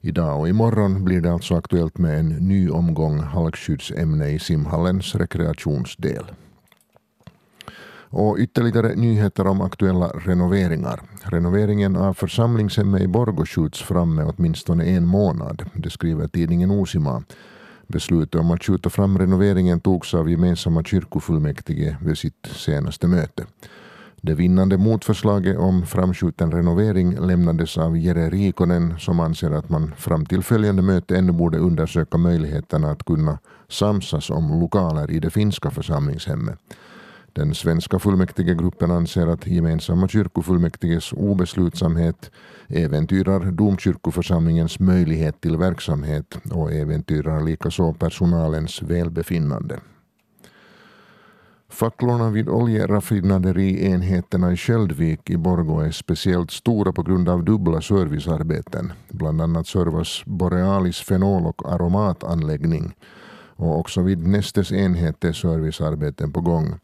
Idag 0.02 0.40
och 0.40 0.50
imorgon 0.50 1.04
blir 1.04 1.22
det 1.22 1.34
alltså 1.34 1.56
aktuellt 1.56 1.98
med 1.98 2.20
en 2.20 2.30
ny 2.30 2.70
omgång 2.70 3.20
halkskyddsämne 3.20 4.30
i 4.30 4.40
simhallens 4.40 5.16
rekreationsdel. 5.16 6.26
Och 8.14 8.38
ytterligare 8.40 8.96
nyheter 8.96 9.48
om 9.48 9.62
aktuella 9.62 10.08
renoveringar. 10.08 11.02
Renoveringen 11.24 11.96
av 11.96 12.14
församlingshemmet 12.14 13.02
i 13.02 13.08
Borgå 13.08 13.46
skjuts 13.46 13.82
fram 13.82 14.16
med 14.16 14.26
åtminstone 14.26 14.86
en 14.86 15.08
månad. 15.08 15.66
Det 15.74 15.90
skriver 15.90 16.28
tidningen 16.28 16.72
Osima. 16.72 17.24
Beslutet 17.92 18.42
om 18.42 18.52
att 18.52 18.64
skjuta 18.64 18.90
fram 18.90 19.18
renoveringen 19.18 19.80
togs 19.80 20.14
av 20.14 20.30
gemensamma 20.30 20.84
kyrkofullmäktige 20.84 21.98
vid 22.02 22.18
sitt 22.18 22.48
senaste 22.52 23.08
möte. 23.08 23.46
Det 24.22 24.34
vinnande 24.34 24.78
motförslaget 24.78 25.58
om 25.58 25.86
framskjuten 25.86 26.52
renovering 26.52 27.20
lämnades 27.20 27.78
av 27.78 27.98
Jere 27.98 28.30
Rikonen 28.30 29.00
som 29.00 29.20
anser 29.20 29.52
att 29.52 29.70
man 29.70 29.94
fram 29.98 30.26
till 30.26 30.44
följande 30.44 30.82
möte 30.82 31.18
ännu 31.18 31.32
borde 31.32 31.58
undersöka 31.58 32.18
möjligheterna 32.18 32.92
att 32.92 33.04
kunna 33.04 33.40
samsas 33.70 34.30
om 34.30 34.60
lokaler 34.60 35.12
i 35.12 35.20
det 35.20 35.30
finska 35.30 35.72
församlingshemmet. 35.72 36.60
Den 37.34 37.56
svenska 37.56 38.00
fullmäktigegruppen 38.00 38.92
anser 38.92 39.28
att 39.28 39.48
gemensamma 39.48 40.08
kyrkofullmäktiges 40.08 41.14
obeslutsamhet 41.14 42.32
äventyrar 42.68 43.52
domkyrkoförsamlingens 43.52 44.80
möjlighet 44.80 45.42
till 45.42 45.58
verksamhet 45.58 46.38
och 46.52 46.72
äventyrar 46.72 47.44
likaså 47.44 47.94
personalens 47.94 48.82
välbefinnande. 48.82 49.80
Facklorna 51.70 52.30
vid 52.30 52.50
oljeraffinaderienheterna 52.50 54.54
i 54.54 54.58
Sköldvik 54.58 55.30
i 55.30 55.38
Borgå 55.38 55.80
är 55.80 55.92
speciellt 55.92 56.52
stora 56.52 56.94
på 56.94 57.04
grund 57.04 57.30
av 57.30 57.44
dubbla 57.44 57.82
servicearbeten. 57.82 58.94
Bland 59.10 59.42
annat 59.42 59.68
servas 59.68 60.24
Borealis 60.26 61.00
fenol 61.00 61.46
och 61.46 61.74
aromatanläggning 61.74 62.96
och 63.56 63.80
också 63.80 64.02
vid 64.02 64.28
Nestes 64.28 64.72
enhet 64.72 65.24
är 65.24 65.34
servicearbeten 65.34 66.32
på 66.32 66.42
gång. 66.42 66.80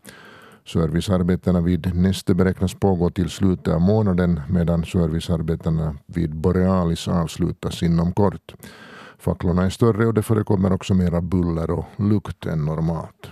Servicearbetena 0.67 1.61
vid 1.61 1.95
Neste 1.95 2.33
beräknas 2.33 2.73
pågå 2.73 3.09
till 3.09 3.29
slutet 3.29 3.73
av 3.73 3.81
månaden 3.81 4.41
medan 4.49 4.85
servicearbetena 4.85 5.95
vid 6.05 6.35
Borealis 6.35 7.07
avslutas 7.07 7.83
inom 7.83 8.13
kort. 8.13 8.53
Facklorna 9.19 9.65
är 9.65 9.69
större 9.69 10.07
och 10.07 10.13
det 10.13 10.23
förekommer 10.23 10.73
också 10.73 10.93
mera 10.93 11.21
buller 11.21 11.71
och 11.71 11.85
lukt 11.97 12.45
än 12.45 12.65
normalt. 12.65 13.27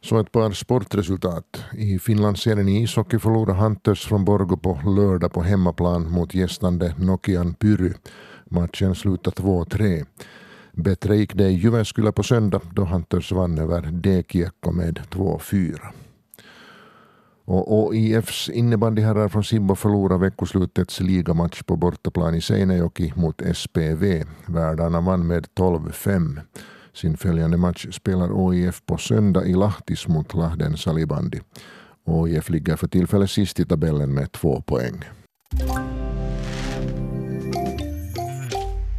Så 0.00 0.18
ett 0.18 0.32
par 0.32 0.50
sportresultat. 0.50 1.64
I 1.72 1.98
Finlandsserien 1.98 2.68
i 2.68 2.82
ishockey 2.82 3.18
förlorade 3.18 3.60
Hunters 3.60 4.06
från 4.06 4.24
Borgå 4.24 4.56
på 4.56 4.80
lördag 4.96 5.32
på 5.32 5.42
hemmaplan 5.42 6.10
mot 6.10 6.34
gästande 6.34 6.94
Nokian 6.98 7.54
Pyry. 7.54 7.92
Matchen 8.44 8.94
slutade 8.94 9.42
2-3. 9.42 10.06
Bättre 10.76 11.16
gick 11.16 11.34
det 11.34 11.48
i 11.48 11.54
Jyväskylä 11.54 12.12
på 12.12 12.22
söndag 12.22 12.60
då 12.72 12.84
Hunters 12.84 13.32
vann 13.32 13.58
över 13.58 13.82
D-Kiekko 13.82 14.72
med 14.72 15.00
2-4. 15.10 15.78
Och 17.44 17.74
OIFs 17.74 18.48
innebandyherrar 18.48 19.28
från 19.28 19.44
Sibbo 19.44 19.74
förlorade 19.74 20.20
veckoslutets 20.20 21.00
ligamatch 21.00 21.62
på 21.62 21.76
bortaplan 21.76 22.34
i 22.34 22.40
Seinejoki 22.40 23.12
mot 23.16 23.42
SPV. 23.54 24.24
Värdarna 24.46 25.00
vann 25.00 25.26
med 25.26 25.46
12-5. 25.54 26.40
Sin 26.92 27.16
följande 27.16 27.56
match 27.56 27.86
spelar 27.92 28.30
OIF 28.32 28.82
på 28.86 28.96
söndag 28.96 29.46
i 29.46 29.54
Lahtis 29.54 30.08
mot 30.08 30.34
Lahden 30.34 30.76
Salibandi. 30.76 31.40
OIF 32.04 32.50
ligger 32.50 32.76
för 32.76 32.88
tillfället 32.88 33.30
sist 33.30 33.60
i 33.60 33.64
tabellen 33.64 34.14
med 34.14 34.32
två 34.32 34.60
poäng. 34.60 35.04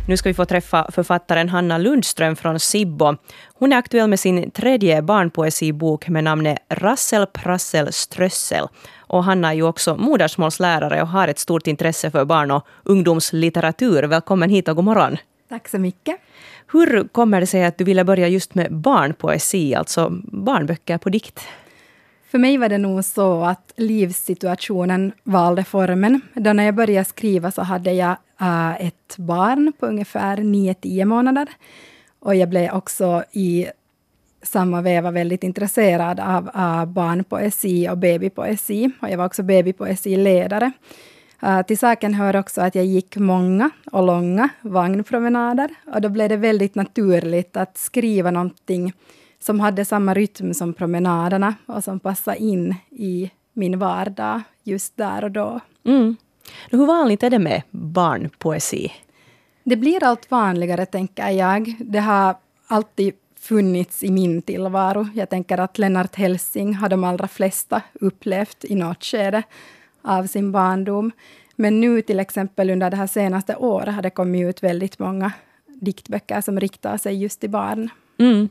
Nu 0.08 0.18
ska 0.18 0.30
vi 0.30 0.34
få 0.34 0.46
träffa 0.46 0.92
författaren 0.92 1.50
Hanna 1.50 1.78
Lundström 1.78 2.36
från 2.36 2.60
Sibbo. 2.60 3.16
Hon 3.54 3.74
är 3.74 3.78
aktuell 3.78 4.10
med 4.10 4.20
sin 4.20 4.52
tredje 4.52 5.02
barnpoesibok 5.02 6.08
med 6.08 6.24
namnet 6.24 6.58
Rassel 6.70 7.26
Prassel 7.26 7.94
Strössel. 7.94 8.68
Och 8.98 9.24
Hanna 9.24 9.50
är 9.50 9.54
ju 9.54 9.64
också 9.64 9.96
modersmålslärare 9.96 11.02
och 11.02 11.08
har 11.08 11.28
ett 11.28 11.40
stort 11.40 11.68
intresse 11.68 12.12
för 12.12 12.26
barn 12.26 12.52
och 12.52 12.68
ungdomslitteratur. 12.84 14.04
Välkommen 14.04 14.50
hit 14.50 14.68
och 14.68 14.76
god 14.76 14.86
morgon. 14.86 15.18
Tack 15.50 15.68
så 15.68 15.80
mycket. 15.80 16.16
Hur 16.72 17.08
kommer 17.08 17.40
det 17.40 17.48
sig 17.48 17.66
att 17.66 17.78
du 17.78 17.84
ville 17.84 18.04
börja 18.04 18.28
just 18.28 18.56
med 18.56 18.74
barnpoesi, 18.74 19.76
alltså 19.76 20.10
barnböcker 20.24 20.98
på 20.98 21.10
dikt? 21.10 21.40
För 22.38 22.42
mig 22.42 22.58
var 22.58 22.70
det 22.70 22.78
nog 22.78 23.06
så 23.06 23.44
att 23.44 23.74
livssituationen 23.76 25.12
valde 25.24 25.64
formen. 25.64 26.22
Då 26.34 26.54
när 26.54 26.64
jag 26.64 26.76
började 26.76 27.06
skriva 27.06 27.52
så 27.52 27.62
hade 27.62 27.94
jag 27.94 28.16
äh, 28.42 28.88
ett 28.88 29.18
barn 29.18 29.74
på 29.80 29.86
ungefär 29.86 30.38
9-10 30.38 31.06
månader. 31.06 31.48
Och 32.20 32.36
jag 32.36 32.50
blev 32.50 32.74
också 32.74 33.24
i 33.32 33.68
samma 34.44 34.82
veva 34.82 35.12
väldigt 35.12 35.44
intresserad 35.44 36.20
av 36.20 36.50
eh, 36.56 36.80
uh, 36.80 36.86
barnpoesi 36.86 37.90
och 37.90 37.98
babypoesi. 37.98 38.92
Och 39.02 39.10
jag 39.10 39.18
var 39.18 39.26
också 39.26 39.44
babypoesiledare. 39.44 40.72
Uh, 41.44 41.58
eh, 41.58 41.66
till 41.66 41.78
saken 41.78 42.14
hör 42.14 42.36
också 42.36 42.62
att 42.62 42.76
jag 42.76 42.86
gick 42.86 43.18
många 43.18 43.70
och 43.92 44.06
långa 44.06 44.50
vagnpromenader. 44.62 45.70
Och 45.94 46.02
då 46.02 46.10
blev 46.10 46.30
det 46.30 46.38
väldigt 46.38 46.76
naturligt 46.76 47.58
att 47.58 47.78
skriva 47.78 48.32
någonting 48.32 48.94
som 49.48 49.60
hade 49.60 49.86
samma 49.86 50.14
rytm 50.14 50.54
som 50.54 50.74
promenaderna 50.74 51.56
och 51.66 51.84
som 51.84 52.00
passade 52.00 52.38
in 52.38 52.76
i 52.90 53.32
min 53.54 53.80
vardag 53.80 54.42
just 54.64 54.98
där 54.98 55.24
och 55.24 55.32
då. 55.32 55.60
Mm. 55.84 56.16
Hur 56.70 56.86
vanligt 56.86 57.24
är 57.24 57.30
det 57.30 57.40
med 57.40 57.62
barnpoesi? 57.72 58.92
Det 59.64 59.76
blir 59.76 60.04
allt 60.04 60.32
vanligare, 60.32 60.86
tänker 60.86 61.30
jag. 61.30 61.76
Det 61.80 62.00
har 62.00 62.36
alltid 62.68 63.14
funnits 63.40 64.04
i 64.04 64.12
min 64.12 64.42
tillvaro. 64.42 65.08
Jag 65.14 65.30
tänker 65.30 65.58
att 65.58 65.78
Lennart 65.78 66.16
Helsing 66.16 66.76
har 66.76 66.90
de 66.90 67.04
allra 67.04 67.28
flesta 67.28 67.82
upplevt 67.94 68.66
i 68.66 68.76
något 68.76 69.04
skede 69.04 69.44
av 70.02 70.28
sin 70.28 70.52
barndom. 70.52 71.12
Men 71.56 71.80
nu 71.80 72.02
till 72.02 72.20
exempel 72.20 72.70
under 72.70 72.90
det 72.90 72.98
här 72.98 73.08
senaste 73.08 73.56
året 73.56 73.96
har 73.96 74.02
det 74.02 74.10
kommit 74.10 74.50
ut 74.50 74.64
väldigt 74.64 75.00
många 75.00 75.32
diktböcker 75.68 76.42
som 76.42 76.60
riktar 76.60 76.98
sig 76.98 77.16
just 77.16 77.40
till 77.40 77.50
barn. 77.50 77.90
Mm. 78.20 78.50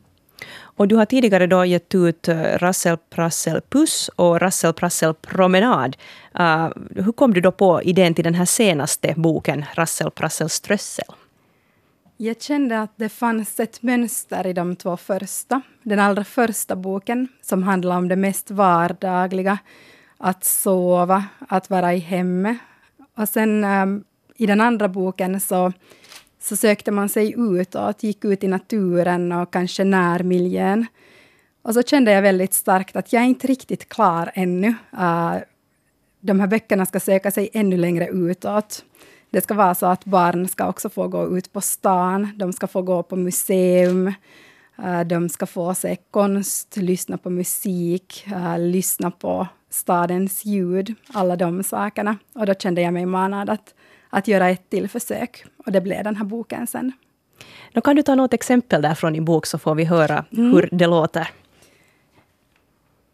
Och 0.59 0.89
du 0.89 0.97
har 0.97 1.05
tidigare 1.05 1.47
då 1.47 1.65
gett 1.65 1.95
ut 1.95 2.29
eh, 2.29 2.37
Rassel 2.37 2.97
Prassel 3.11 3.61
Puss 3.69 4.11
och 4.17 4.41
Rassel 4.41 4.73
Prassel 4.73 5.15
Promenad. 5.15 5.97
Uh, 6.39 6.69
hur 6.95 7.13
kom 7.13 7.35
du 7.35 7.41
då 7.41 7.53
på 7.53 7.83
idén 7.83 8.15
till 8.15 8.25
den 8.25 8.35
här 8.35 8.45
senaste 8.45 9.15
boken, 9.17 9.65
Rassel 9.75 10.11
Prassel 10.11 10.49
Strössel? 10.49 11.15
Jag 12.17 12.43
kände 12.43 12.81
att 12.81 12.93
det 12.97 13.09
fanns 13.09 13.61
ett 13.61 13.83
mönster 13.83 14.47
i 14.47 14.53
de 14.53 14.77
två 14.77 14.97
första. 14.97 15.61
Den 15.83 15.99
allra 15.99 16.25
första 16.25 16.77
boken, 16.77 17.29
som 17.43 17.63
handlar 17.63 17.97
om 17.97 18.09
det 18.09 18.17
mest 18.17 18.51
vardagliga, 18.51 19.59
att 20.19 20.45
sova, 20.45 21.25
att 21.49 21.71
vara 21.71 21.95
i 21.95 21.99
hemmet. 21.99 22.57
Och 23.17 23.29
sen 23.29 23.65
um, 23.65 24.05
i 24.37 24.47
den 24.47 24.61
andra 24.61 24.89
boken 24.89 25.41
så 25.41 25.73
så 26.49 26.57
sökte 26.57 26.91
man 26.91 27.09
sig 27.09 27.35
utåt, 27.37 28.03
gick 28.03 28.25
ut 28.25 28.45
i 28.45 28.49
naturen 28.49 29.33
och 29.33 29.53
kanske 29.53 29.85
närmiljön. 29.85 30.87
Och 31.63 31.75
så 31.75 31.83
kände 31.83 32.13
jag 32.13 32.23
väldigt 32.23 32.55
starkt 32.55 32.97
att 32.97 33.13
jag 33.13 33.23
är 33.23 33.27
inte 33.27 33.47
riktigt 33.47 33.89
klar 33.89 34.31
ännu. 34.35 34.69
Uh, 34.93 35.37
de 36.21 36.41
här 36.41 36.47
böckerna 36.47 36.87
ska 36.87 37.01
söka 37.01 37.31
sig 37.31 37.49
ännu 37.53 37.77
längre 37.77 38.09
utåt. 38.09 38.85
Det 39.31 39.41
ska 39.41 39.55
vara 39.55 39.75
så 39.75 39.87
att 39.87 40.05
barn 40.05 40.49
ska 40.49 40.69
också 40.69 40.89
få 40.89 41.09
gå 41.09 41.37
ut 41.39 41.53
på 41.53 41.61
stan, 41.61 42.29
de 42.37 42.53
ska 42.53 42.67
få 42.67 42.83
gå 42.83 43.03
på 43.03 43.17
museum, 43.17 44.07
uh, 44.79 45.01
de 45.01 45.29
ska 45.29 45.47
få 45.47 45.75
se 45.75 45.97
konst, 46.11 46.77
lyssna 46.77 47.19
på 47.19 47.31
musik, 47.31 48.27
uh, 48.33 48.59
lyssna 48.59 49.11
på 49.11 49.47
stadens 49.71 50.45
ljud, 50.45 50.95
alla 51.09 51.37
de 51.37 51.63
sakerna. 51.63 52.17
Och 52.35 52.47
då 52.47 52.55
kände 52.55 52.81
jag 52.81 52.93
mig 52.93 53.07
manad 53.07 53.51
att 53.51 53.75
att 54.17 54.29
göra 54.29 54.49
ett 54.51 54.71
till 54.71 54.89
försök. 54.89 55.45
Och 55.57 55.73
det 55.73 55.81
blev 55.81 56.05
den 56.05 56.17
här 56.17 56.25
boken 56.25 56.67
sen. 56.67 56.93
Då 57.73 57.81
kan 57.81 57.97
du 57.97 58.03
ta 58.03 58.15
något 58.15 58.35
exempel 58.35 58.83
där 58.83 58.95
från 58.95 59.13
din 59.13 59.25
bok 59.25 59.47
så 59.47 59.59
får 59.59 59.75
vi 59.75 59.85
höra 59.85 60.25
mm. 60.33 60.53
hur 60.53 60.69
det 60.73 60.87
låter. 60.87 61.29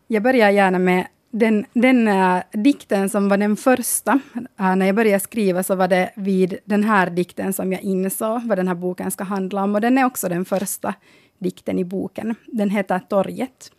Jag 0.06 0.23
börjar 0.23 0.50
gärna 0.50 0.78
med 0.78 1.06
den, 1.30 1.64
den 1.73 2.09
uh, 2.09 2.42
dikten 2.52 3.09
som 3.09 3.28
var 3.28 3.37
den 3.37 3.56
första. 3.56 4.21
Uh, 4.61 4.76
när 4.76 4.87
jag 4.87 4.94
började 4.94 5.21
skriva 5.21 5.62
så 5.62 5.75
var 5.75 5.88
det 5.88 6.11
vid 6.16 6.59
den 6.64 6.85
här 6.85 7.11
dikten 7.11 7.52
som 7.52 7.73
jag 7.73 7.82
insåg 7.82 8.42
vad 8.44 8.59
den 8.59 8.68
här 8.68 8.75
boken 8.75 9.11
ska 9.11 9.25
handla 9.25 9.64
om. 9.64 9.75
Och 9.75 9.80
den 9.80 9.99
är 9.99 10.04
också 10.04 10.28
den 10.28 10.44
första 10.44 10.94
dikten 11.38 11.78
i 11.78 11.85
boken. 11.85 12.35
Den 12.47 12.71
heter 12.71 12.99
Torget. 12.99 13.73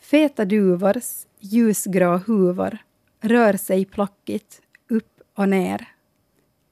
Feta 0.00 0.44
duvors 0.44 1.26
ljusgrå 1.40 2.16
huvor 2.16 2.78
rör 3.20 3.56
sig 3.56 3.84
plockigt 3.84 4.62
och 5.34 5.48
ner. 5.48 5.88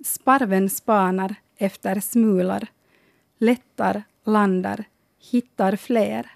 Sparven 0.04 0.70
spanar 0.70 1.34
efter 1.56 2.00
smular, 2.00 2.68
lättar, 3.38 4.02
landar, 4.24 4.84
hittar 5.30 5.76
fler. 5.76 6.30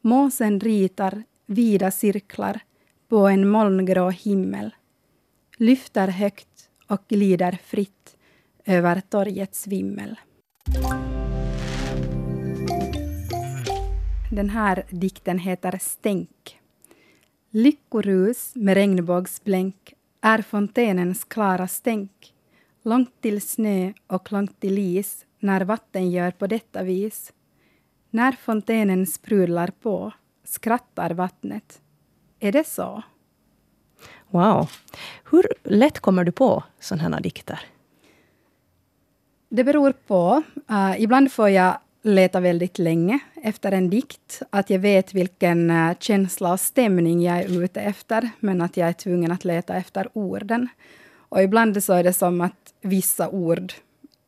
Måsen 0.00 0.60
ritar 0.60 1.22
vida 1.46 1.90
cirklar 1.90 2.60
på 3.08 3.28
en 3.28 3.48
molngrå 3.48 4.10
himmel, 4.10 4.74
lyfter 5.56 6.08
högt 6.08 6.70
och 6.86 7.00
glider 7.08 7.58
fritt 7.64 8.16
över 8.64 9.00
torgets 9.00 9.66
vimmel. 9.66 10.18
Den 14.30 14.50
här 14.50 14.84
dikten 14.90 15.38
heter 15.38 15.78
Stänk. 15.80 16.60
Lyckorus 17.50 18.52
med 18.54 18.74
regnbågsblänk 18.74 19.94
är 20.20 20.42
fontenens 20.42 21.24
klara 21.24 21.68
stänk. 21.68 22.34
Långt 22.82 23.20
till 23.20 23.40
snö 23.40 23.92
och 24.06 24.32
långt 24.32 24.60
till 24.60 24.78
is 24.78 25.26
när 25.38 25.60
vatten 25.60 26.10
gör 26.10 26.30
på 26.30 26.46
detta 26.46 26.82
vis. 26.82 27.32
När 28.10 28.32
fontenen 28.32 29.06
sprudlar 29.06 29.70
på 29.82 30.12
skrattar 30.44 31.10
vattnet. 31.10 31.80
Är 32.40 32.52
det 32.52 32.66
så? 32.66 33.02
Wow. 34.28 34.70
Hur 35.30 35.46
lätt 35.62 36.00
kommer 36.00 36.24
du 36.24 36.32
på 36.32 36.64
sådana 36.78 37.16
här 37.16 37.22
dikter? 37.22 37.60
Det 39.48 39.64
beror 39.64 39.92
på. 39.92 40.42
Uh, 40.70 41.00
ibland 41.02 41.32
får 41.32 41.48
jag 41.48 41.78
leta 42.02 42.40
väldigt 42.40 42.78
länge 42.78 43.18
efter 43.42 43.72
en 43.72 43.90
dikt. 43.90 44.42
Att 44.50 44.70
jag 44.70 44.78
vet 44.78 45.14
vilken 45.14 45.70
eh, 45.70 45.92
känsla 46.00 46.52
och 46.52 46.60
stämning 46.60 47.22
jag 47.22 47.38
är 47.38 47.62
ute 47.62 47.80
efter, 47.80 48.30
men 48.40 48.62
att 48.62 48.76
jag 48.76 48.88
är 48.88 48.92
tvungen 48.92 49.32
att 49.32 49.44
leta 49.44 49.74
efter 49.74 50.08
orden. 50.12 50.68
Och 51.28 51.42
ibland 51.42 51.84
så 51.84 51.92
är 51.92 52.04
det 52.04 52.12
som 52.12 52.40
att 52.40 52.74
vissa 52.80 53.28
ord 53.28 53.72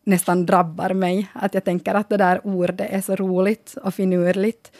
nästan 0.04 0.46
drabbar 0.46 0.94
mig. 0.94 1.30
Att 1.32 1.54
jag 1.54 1.64
tänker 1.64 1.94
att 1.94 2.08
det 2.08 2.16
där 2.16 2.46
ordet 2.46 2.92
är 2.92 3.00
så 3.00 3.16
roligt 3.16 3.76
och 3.82 3.94
finurligt. 3.94 4.72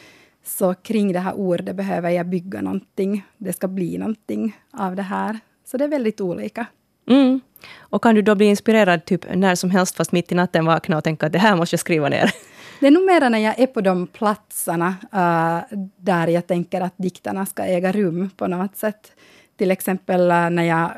Så 0.45 0.73
kring 0.73 1.13
det 1.13 1.19
här 1.19 1.33
ordet 1.33 1.75
behöver 1.75 2.09
jag 2.09 2.25
bygga 2.25 2.61
någonting. 2.61 3.25
Det 3.37 3.53
ska 3.53 3.67
bli 3.67 3.97
någonting 3.97 4.57
av 4.71 4.95
det 4.95 5.01
här. 5.01 5.39
Så 5.65 5.77
det 5.77 5.83
är 5.83 5.87
väldigt 5.87 6.21
olika. 6.21 6.65
Mm. 7.07 7.41
Och 7.77 8.03
kan 8.03 8.15
du 8.15 8.21
då 8.21 8.35
bli 8.35 8.45
inspirerad 8.45 9.05
typ 9.05 9.35
när 9.35 9.55
som 9.55 9.69
helst, 9.69 9.95
fast 9.95 10.11
mitt 10.11 10.31
i 10.31 10.35
natten 10.35 10.65
vakna 10.65 10.97
och 10.97 11.03
tänka 11.03 11.25
att 11.25 11.33
det 11.33 11.39
här 11.39 11.55
måste 11.55 11.73
jag 11.73 11.79
skriva 11.79 12.09
ner? 12.09 12.31
Det 12.83 12.87
är 12.87 12.91
nog 12.91 13.05
mera 13.05 13.29
när 13.29 13.39
jag 13.39 13.59
är 13.59 13.67
på 13.67 13.81
de 13.81 14.07
platserna 14.07 14.87
uh, 15.13 15.79
där 15.97 16.27
jag 16.27 16.47
tänker 16.47 16.81
att 16.81 16.93
dikterna 16.97 17.45
ska 17.45 17.63
äga 17.63 17.91
rum 17.91 18.29
på 18.37 18.47
något 18.47 18.75
sätt. 18.75 19.11
Till 19.57 19.71
exempel 19.71 20.21
uh, 20.21 20.49
när 20.49 20.63
jag, 20.63 20.91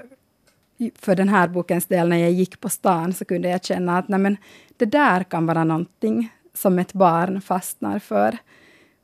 för 1.00 1.15
den 1.15 1.30
här 1.30 1.48
bokens 1.48 1.86
del, 1.86 2.10
när 2.10 2.18
jag 2.18 2.32
gick 2.32 2.60
på 2.60 2.70
stan 2.70 3.13
så 3.13 3.25
kunde 3.25 3.50
jag 3.50 3.63
känna 3.63 3.98
att 3.98 4.08
nej, 4.08 4.20
men, 4.20 4.38
det 4.77 4.86
där 4.86 5.24
kan 5.24 5.46
vara 5.46 5.63
någonting 5.63 6.30
som 6.54 6.80
ett 6.80 6.94
barn 6.94 7.42
fastnar 7.42 8.00
för. 8.00 8.38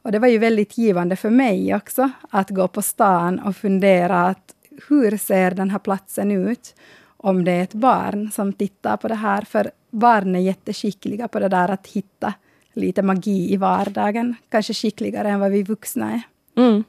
Och 0.02 0.12
det 0.12 0.20
var 0.20 0.28
ju 0.28 0.38
väldigt 0.38 0.78
givande 0.78 1.16
för 1.16 1.30
mig 1.30 1.76
också, 1.76 2.10
att 2.30 2.50
gå 2.50 2.68
på 2.68 2.82
stan 2.82 3.40
och 3.40 3.56
fundera 3.56 4.28
att 4.28 4.56
hur 4.90 5.18
ser 5.18 5.52
den 5.52 5.70
här 5.70 5.80
platsen 5.80 6.32
ut? 6.32 6.76
Om 7.18 7.44
det 7.44 7.52
är 7.52 7.64
ett 7.64 7.74
barn 7.74 8.32
som 8.32 8.54
tittar 8.54 8.98
på 8.98 9.08
det 9.08 9.16
här, 9.16 9.42
för 9.42 9.72
barn 9.90 10.36
är 10.36 10.40
jätteskickliga 10.40 11.28
på 11.28 11.40
det 11.40 11.48
där 11.48 11.70
att 11.72 11.88
hitta 11.88 12.34
lite 12.74 13.01
magi 13.01 13.54
i 13.54 13.58
vardagen, 13.58 14.36
kanske 14.50 14.74
skickligare 14.74 15.30
än 15.30 15.40
vad 15.40 15.51
vi 15.51 15.63
vuxna 15.63 16.12
är. 16.12 16.22
Mm. 16.62 16.84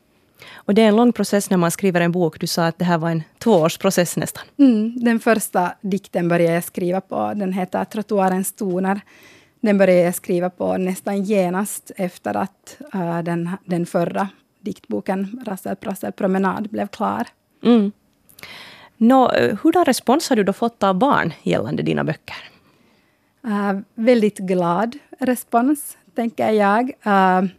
Och 0.54 0.74
det 0.74 0.82
är 0.82 0.88
en 0.88 0.96
lång 0.96 1.12
process 1.12 1.50
när 1.50 1.56
man 1.56 1.70
skriver 1.70 2.00
en 2.00 2.12
bok. 2.12 2.40
Du 2.40 2.46
sa 2.46 2.66
att 2.66 2.78
det 2.78 2.84
här 2.84 2.98
var 2.98 3.10
en 3.10 3.22
tvåårsprocess 3.38 4.16
nästan. 4.16 4.44
Mm, 4.58 5.04
den 5.04 5.20
första 5.20 5.72
dikten 5.80 6.28
började 6.28 6.54
jag 6.54 6.64
skriva 6.64 7.00
på. 7.00 7.32
Den 7.34 7.52
heter 7.52 7.84
Trottoarens 7.84 8.52
toner. 8.52 9.00
Den 9.60 9.78
började 9.78 10.00
jag 10.00 10.14
skriva 10.14 10.50
på 10.50 10.76
nästan 10.76 11.22
genast 11.22 11.90
efter 11.96 12.36
att 12.36 12.76
uh, 12.94 13.22
den, 13.22 13.50
den 13.64 13.86
förra 13.86 14.28
diktboken 14.60 15.42
Rassel 15.46 15.76
Prassel 15.76 16.12
promenad 16.12 16.68
blev 16.70 16.88
klar. 16.88 17.26
Mm. 17.64 17.92
Nå, 18.96 19.32
hurdan 19.62 19.84
respons 19.84 20.28
har 20.28 20.36
du 20.36 20.44
då 20.44 20.52
fått 20.52 20.82
av 20.82 20.94
barn 20.94 21.32
gällande 21.42 21.82
dina 21.82 22.04
böcker? 22.04 22.51
Uh, 23.46 23.80
väldigt 23.94 24.38
glad 24.38 24.98
respons, 25.18 25.96
tänker 26.14 26.50
jag. 26.50 26.92
Uh, 27.06 27.50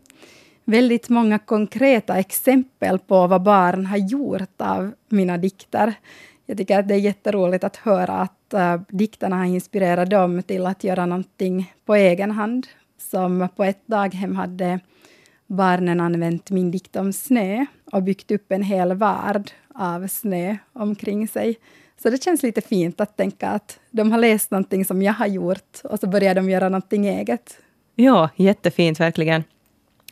väldigt 0.65 1.09
många 1.09 1.39
konkreta 1.39 2.19
exempel 2.19 2.99
på 2.99 3.27
vad 3.27 3.43
barn 3.43 3.85
har 3.85 3.97
gjort 3.97 4.61
av 4.61 4.91
mina 5.09 5.37
dikter. 5.37 5.93
Jag 6.45 6.57
tycker 6.57 6.79
att 6.79 6.87
det 6.87 6.93
är 6.93 6.99
jätteroligt 6.99 7.63
att 7.63 7.75
höra 7.75 8.13
att 8.13 8.53
uh, 8.53 8.81
dikterna 8.89 9.35
har 9.35 9.45
inspirerat 9.45 10.09
dem 10.09 10.43
till 10.43 10.65
att 10.65 10.83
göra 10.83 11.05
någonting 11.05 11.73
på 11.85 11.95
egen 11.95 12.31
hand. 12.31 12.67
Som 12.97 13.47
på 13.55 13.63
ett 13.63 13.87
daghem 13.87 14.35
hade 14.35 14.79
barnen 15.47 15.99
använt 15.99 16.49
min 16.49 16.71
dikt 16.71 16.95
om 16.95 17.13
snö 17.13 17.65
och 17.91 18.03
byggt 18.03 18.31
upp 18.31 18.51
en 18.51 18.63
hel 18.63 18.93
värld 18.93 19.51
av 19.75 20.07
snö 20.07 20.57
omkring 20.73 21.27
sig. 21.27 21.57
Så 22.03 22.09
det 22.09 22.23
känns 22.23 22.43
lite 22.43 22.61
fint 22.61 23.01
att 23.01 23.17
tänka 23.17 23.49
att 23.49 23.79
de 23.91 24.11
har 24.11 24.19
läst 24.19 24.51
någonting 24.51 24.85
som 24.85 25.01
jag 25.01 25.13
har 25.13 25.27
gjort 25.27 25.79
och 25.83 25.99
så 25.99 26.07
börjar 26.07 26.35
de 26.35 26.49
göra 26.49 26.69
någonting 26.69 27.07
eget. 27.07 27.57
Ja, 27.95 28.29
jättefint 28.35 28.99
verkligen. 28.99 29.43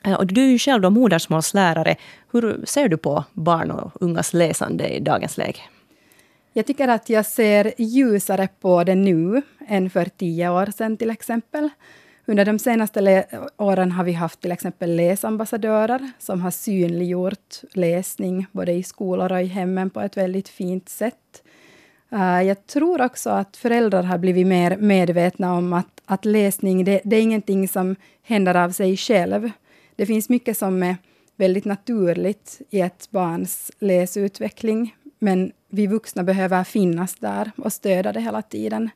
Eh, 0.03 0.13
och 0.13 0.27
du 0.27 0.41
är 0.43 0.47
ju 0.47 0.57
själv 0.59 0.81
då 0.81 0.89
modersmålslärare. 0.89 1.95
Hur 2.31 2.65
ser 2.65 2.89
du 2.89 2.97
på 2.97 3.23
barn 3.33 3.71
och 3.71 3.91
ungas 4.01 4.33
läsande 4.33 4.87
i 4.89 4.99
dagens 4.99 5.37
läge? 5.37 5.59
Jag 6.53 6.65
tycker 6.65 6.87
att 6.87 7.09
jag 7.09 7.25
ser 7.25 7.73
ljusare 7.77 8.47
på 8.61 8.83
det 8.83 8.95
nu 8.95 9.41
än 9.67 9.89
för 9.89 10.05
tio 10.05 10.49
år 10.49 10.65
sedan 10.65 10.97
till 10.97 11.09
exempel. 11.09 11.69
Under 12.25 12.45
de 12.45 12.59
senaste 12.59 13.25
åren 13.57 13.91
har 13.91 14.03
vi 14.03 14.13
haft 14.13 14.41
till 14.41 14.51
exempel 14.51 14.95
läsambassadörer 14.95 16.11
som 16.19 16.41
har 16.41 16.51
synliggjort 16.51 17.61
läsning 17.73 18.45
både 18.51 18.71
i 18.71 18.83
skolor 18.83 19.31
och 19.31 19.41
i 19.41 19.45
hemmen 19.45 19.89
på 19.89 20.01
ett 20.01 20.17
väldigt 20.17 20.49
fint 20.49 20.89
sätt. 20.89 21.43
Uh, 22.13 22.43
jag 22.43 22.67
tror 22.67 23.01
också 23.01 23.29
att 23.29 23.57
föräldrar 23.57 24.03
har 24.03 24.17
blivit 24.17 24.47
mer 24.47 24.77
medvetna 24.77 25.53
om 25.53 25.73
att, 25.73 26.01
att 26.05 26.25
läsning 26.25 26.83
det, 26.83 27.01
det 27.03 27.15
är 27.15 27.21
ingenting 27.21 27.67
som 27.67 27.95
händer 28.23 28.55
av 28.55 28.69
sig 28.69 28.97
själv. 28.97 29.51
Det 29.95 30.05
finns 30.05 30.29
mycket 30.29 30.57
som 30.57 30.83
är 30.83 30.95
väldigt 31.35 31.65
naturligt 31.65 32.61
i 32.69 32.81
ett 32.81 33.07
barns 33.11 33.71
läsutveckling, 33.79 34.95
men 35.19 35.51
vi 35.69 35.87
vuxna 35.87 36.23
behöver 36.23 36.63
finnas 36.63 37.15
där 37.15 37.51
och 37.57 37.73
stödja 37.73 38.13
det 38.13 38.21
hela 38.21 38.41
tiden. 38.41 38.89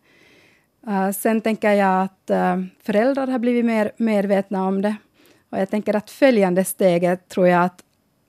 Uh, 0.87 1.11
sen 1.11 1.41
tänker 1.41 1.71
jag 1.71 2.03
att 2.03 2.31
uh, 2.31 2.65
föräldrar 2.83 3.27
har 3.27 3.39
blivit 3.39 3.65
mer 3.65 3.91
medvetna 3.97 4.67
om 4.67 4.81
det. 4.81 4.95
Och 5.49 5.57
jag 5.57 5.69
tänker 5.69 5.95
att 5.95 6.09
följande 6.09 6.63
steget 6.65 7.29
tror 7.29 7.47
jag 7.47 7.63
att 7.63 7.83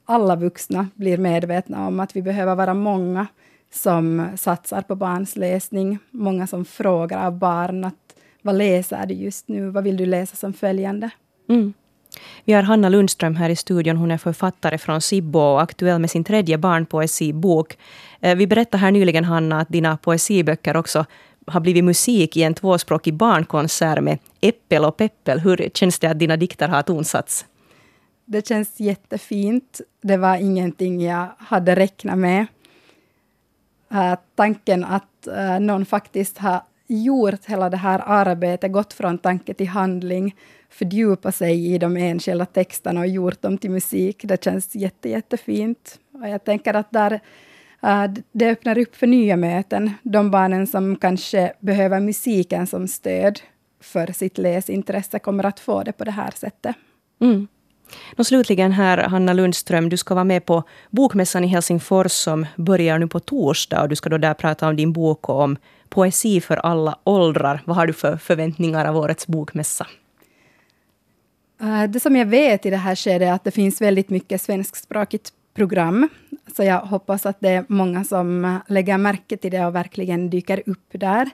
alla 0.04 0.36
vuxna 0.36 0.88
blir 0.94 1.18
medvetna 1.18 1.86
om 1.86 2.00
att 2.00 2.16
vi 2.16 2.22
behöver 2.22 2.54
vara 2.54 2.74
många 2.74 3.26
som 3.72 4.28
satsar 4.36 4.82
på 4.82 4.94
barns 4.94 5.36
läsning. 5.36 5.98
Många 6.10 6.46
som 6.46 6.64
frågar 6.64 7.26
av 7.26 7.38
barn 7.38 7.84
att 7.84 7.94
vad 8.42 8.54
läser 8.54 9.06
du 9.06 9.14
just 9.14 9.48
nu? 9.48 9.70
Vad 9.70 9.84
vill 9.84 9.96
du 9.96 10.06
läsa 10.06 10.36
som 10.36 10.52
följande? 10.52 11.10
Mm. 11.48 11.72
Vi 12.44 12.52
har 12.52 12.62
Hanna 12.62 12.88
Lundström 12.88 13.36
här 13.36 13.50
i 13.50 13.56
studion. 13.56 13.96
Hon 13.96 14.10
är 14.10 14.18
författare 14.18 14.78
från 14.78 15.00
Sibbo 15.00 15.38
och 15.38 15.62
aktuell 15.62 15.98
med 16.00 16.10
sin 16.10 16.24
tredje 16.24 16.58
barnpoesibok. 16.58 17.78
Eh, 18.20 18.36
vi 18.36 18.46
berättade 18.46 18.80
här 18.80 18.90
nyligen, 18.90 19.24
Hanna, 19.24 19.60
att 19.60 19.68
dina 19.68 19.96
poesiböcker 19.96 20.76
också 20.76 21.04
har 21.46 21.60
blivit 21.60 21.84
musik 21.84 22.36
i 22.36 22.42
en 22.42 22.54
tvåspråkig 22.54 23.14
barnkonsert 23.14 24.02
med 24.02 24.18
Äppel 24.40 24.84
och 24.84 24.96
Peppel. 24.96 25.40
Hur 25.40 25.70
känns 25.74 25.98
det 25.98 26.06
att 26.06 26.18
dina 26.18 26.36
dikter 26.36 26.68
har 26.68 26.82
tonsatts? 26.82 27.46
Det 28.24 28.48
känns 28.48 28.80
jättefint. 28.80 29.80
Det 30.02 30.16
var 30.16 30.36
ingenting 30.36 31.00
jag 31.00 31.28
hade 31.38 31.76
räknat 31.76 32.18
med. 32.18 32.46
Uh, 33.92 34.14
tanken 34.34 34.84
att 34.84 35.28
uh, 35.28 35.60
någon 35.60 35.86
faktiskt 35.86 36.38
har 36.38 36.62
gjort 36.86 37.44
hela 37.46 37.70
det 37.70 37.76
här 37.76 38.02
arbetet, 38.06 38.72
gått 38.72 38.92
från 38.92 39.18
tanke 39.18 39.54
till 39.54 39.68
handling, 39.68 40.34
fördjupat 40.70 41.34
sig 41.34 41.74
i 41.74 41.78
de 41.78 41.96
enskilda 41.96 42.46
texterna 42.46 43.00
och 43.00 43.06
gjort 43.06 43.42
dem 43.42 43.58
till 43.58 43.70
musik. 43.70 44.20
Det 44.24 44.44
känns 44.44 44.74
jätte, 44.74 45.08
jättefint. 45.08 45.98
Och 46.12 46.28
jag 46.28 46.44
tänker 46.44 46.74
att 46.74 46.90
där 46.90 47.20
Uh, 47.84 48.06
det 48.32 48.50
öppnar 48.50 48.78
upp 48.78 48.96
för 48.96 49.06
nya 49.06 49.36
möten. 49.36 49.90
De 50.02 50.30
barnen 50.30 50.66
som 50.66 50.96
kanske 50.96 51.52
behöver 51.60 52.00
musiken 52.00 52.66
som 52.66 52.88
stöd 52.88 53.40
för 53.80 54.12
sitt 54.12 54.38
läsintresse 54.38 55.18
kommer 55.18 55.46
att 55.46 55.60
få 55.60 55.82
det 55.82 55.92
på 55.92 56.04
det 56.04 56.10
här 56.10 56.30
sättet. 56.30 56.76
Mm. 57.20 57.48
Och 58.16 58.26
slutligen 58.26 58.72
här, 58.72 58.98
Hanna 58.98 59.32
Lundström, 59.32 59.88
du 59.88 59.96
ska 59.96 60.14
vara 60.14 60.24
med 60.24 60.44
på 60.44 60.62
Bokmässan 60.90 61.44
i 61.44 61.46
Helsingfors 61.46 62.12
som 62.12 62.46
börjar 62.56 62.98
nu 62.98 63.08
på 63.08 63.20
torsdag. 63.20 63.82
Och 63.82 63.88
du 63.88 63.96
ska 63.96 64.08
då 64.08 64.18
där 64.18 64.34
prata 64.34 64.68
om 64.68 64.76
din 64.76 64.92
bok 64.92 65.28
och 65.28 65.40
om 65.40 65.56
poesi 65.88 66.40
för 66.40 66.56
alla 66.56 66.98
åldrar. 67.04 67.62
Vad 67.64 67.76
har 67.76 67.86
du 67.86 67.92
för 67.92 68.16
förväntningar 68.16 68.84
av 68.84 68.96
årets 68.96 69.26
bokmässa? 69.26 69.86
Eh, 71.60 71.84
det 71.84 72.00
som 72.00 72.16
jag 72.16 72.26
vet 72.26 72.66
i 72.66 72.70
det 72.70 72.76
här 72.76 72.94
skedet 72.94 73.28
är 73.28 73.32
att 73.32 73.44
det 73.44 73.50
finns 73.50 73.80
väldigt 73.80 74.10
mycket 74.10 74.40
svenskspråkigt 74.40 75.32
program. 75.54 76.08
Så 76.56 76.64
jag 76.64 76.80
hoppas 76.80 77.26
att 77.26 77.36
det 77.40 77.48
är 77.48 77.64
många 77.68 78.04
som 78.04 78.58
lägger 78.68 78.98
märke 78.98 79.36
till 79.36 79.50
det 79.50 79.66
och 79.66 79.74
verkligen 79.74 80.30
dyker 80.30 80.62
upp 80.66 80.88
där. 80.92 81.30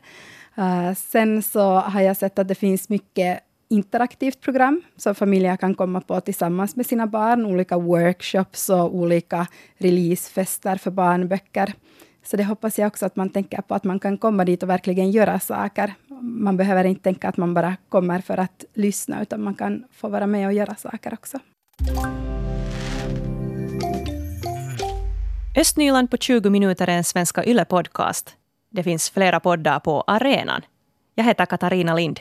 Eh, 0.56 0.94
sen 0.94 1.42
så 1.42 1.74
har 1.74 2.00
jag 2.00 2.16
sett 2.16 2.38
att 2.38 2.48
det 2.48 2.54
finns 2.54 2.88
mycket 2.88 3.40
interaktivt 3.72 4.40
program 4.40 4.82
som 4.96 5.14
familjer 5.14 5.56
kan 5.56 5.74
komma 5.74 6.00
på 6.00 6.20
tillsammans 6.20 6.76
med 6.76 6.86
sina 6.86 7.06
barn. 7.06 7.46
Olika 7.46 7.78
workshops 7.78 8.68
och 8.70 8.94
olika 8.94 9.46
releasefester 9.78 10.76
för 10.76 10.90
barnböcker. 10.90 11.74
Så 12.24 12.36
det 12.36 12.44
hoppas 12.44 12.78
jag 12.78 12.86
också 12.86 13.06
att 13.06 13.16
man 13.16 13.30
tänker 13.30 13.62
på, 13.62 13.74
att 13.74 13.84
man 13.84 13.98
kan 13.98 14.18
komma 14.18 14.44
dit 14.44 14.62
och 14.62 14.68
verkligen 14.68 15.10
göra 15.10 15.40
saker. 15.40 15.94
Man 16.20 16.56
behöver 16.56 16.84
inte 16.84 17.02
tänka 17.02 17.28
att 17.28 17.36
man 17.36 17.54
bara 17.54 17.76
kommer 17.88 18.20
för 18.20 18.38
att 18.38 18.64
lyssna, 18.74 19.22
utan 19.22 19.42
man 19.42 19.54
kan 19.54 19.84
få 19.92 20.08
vara 20.08 20.26
med 20.26 20.46
och 20.46 20.52
göra 20.52 20.74
saker 20.74 21.14
också. 21.14 21.38
Östnyland 25.56 26.10
på 26.10 26.16
20 26.16 26.50
minuter 26.50 26.88
är 26.88 26.96
en 26.96 27.04
Svenska 27.04 27.44
Yle-podcast. 27.44 28.36
Det 28.70 28.82
finns 28.82 29.10
flera 29.10 29.40
poddar 29.40 29.80
på 29.80 30.04
arenan. 30.06 30.62
Jag 31.14 31.24
heter 31.24 31.46
Katarina 31.46 31.94
Lind. 31.94 32.20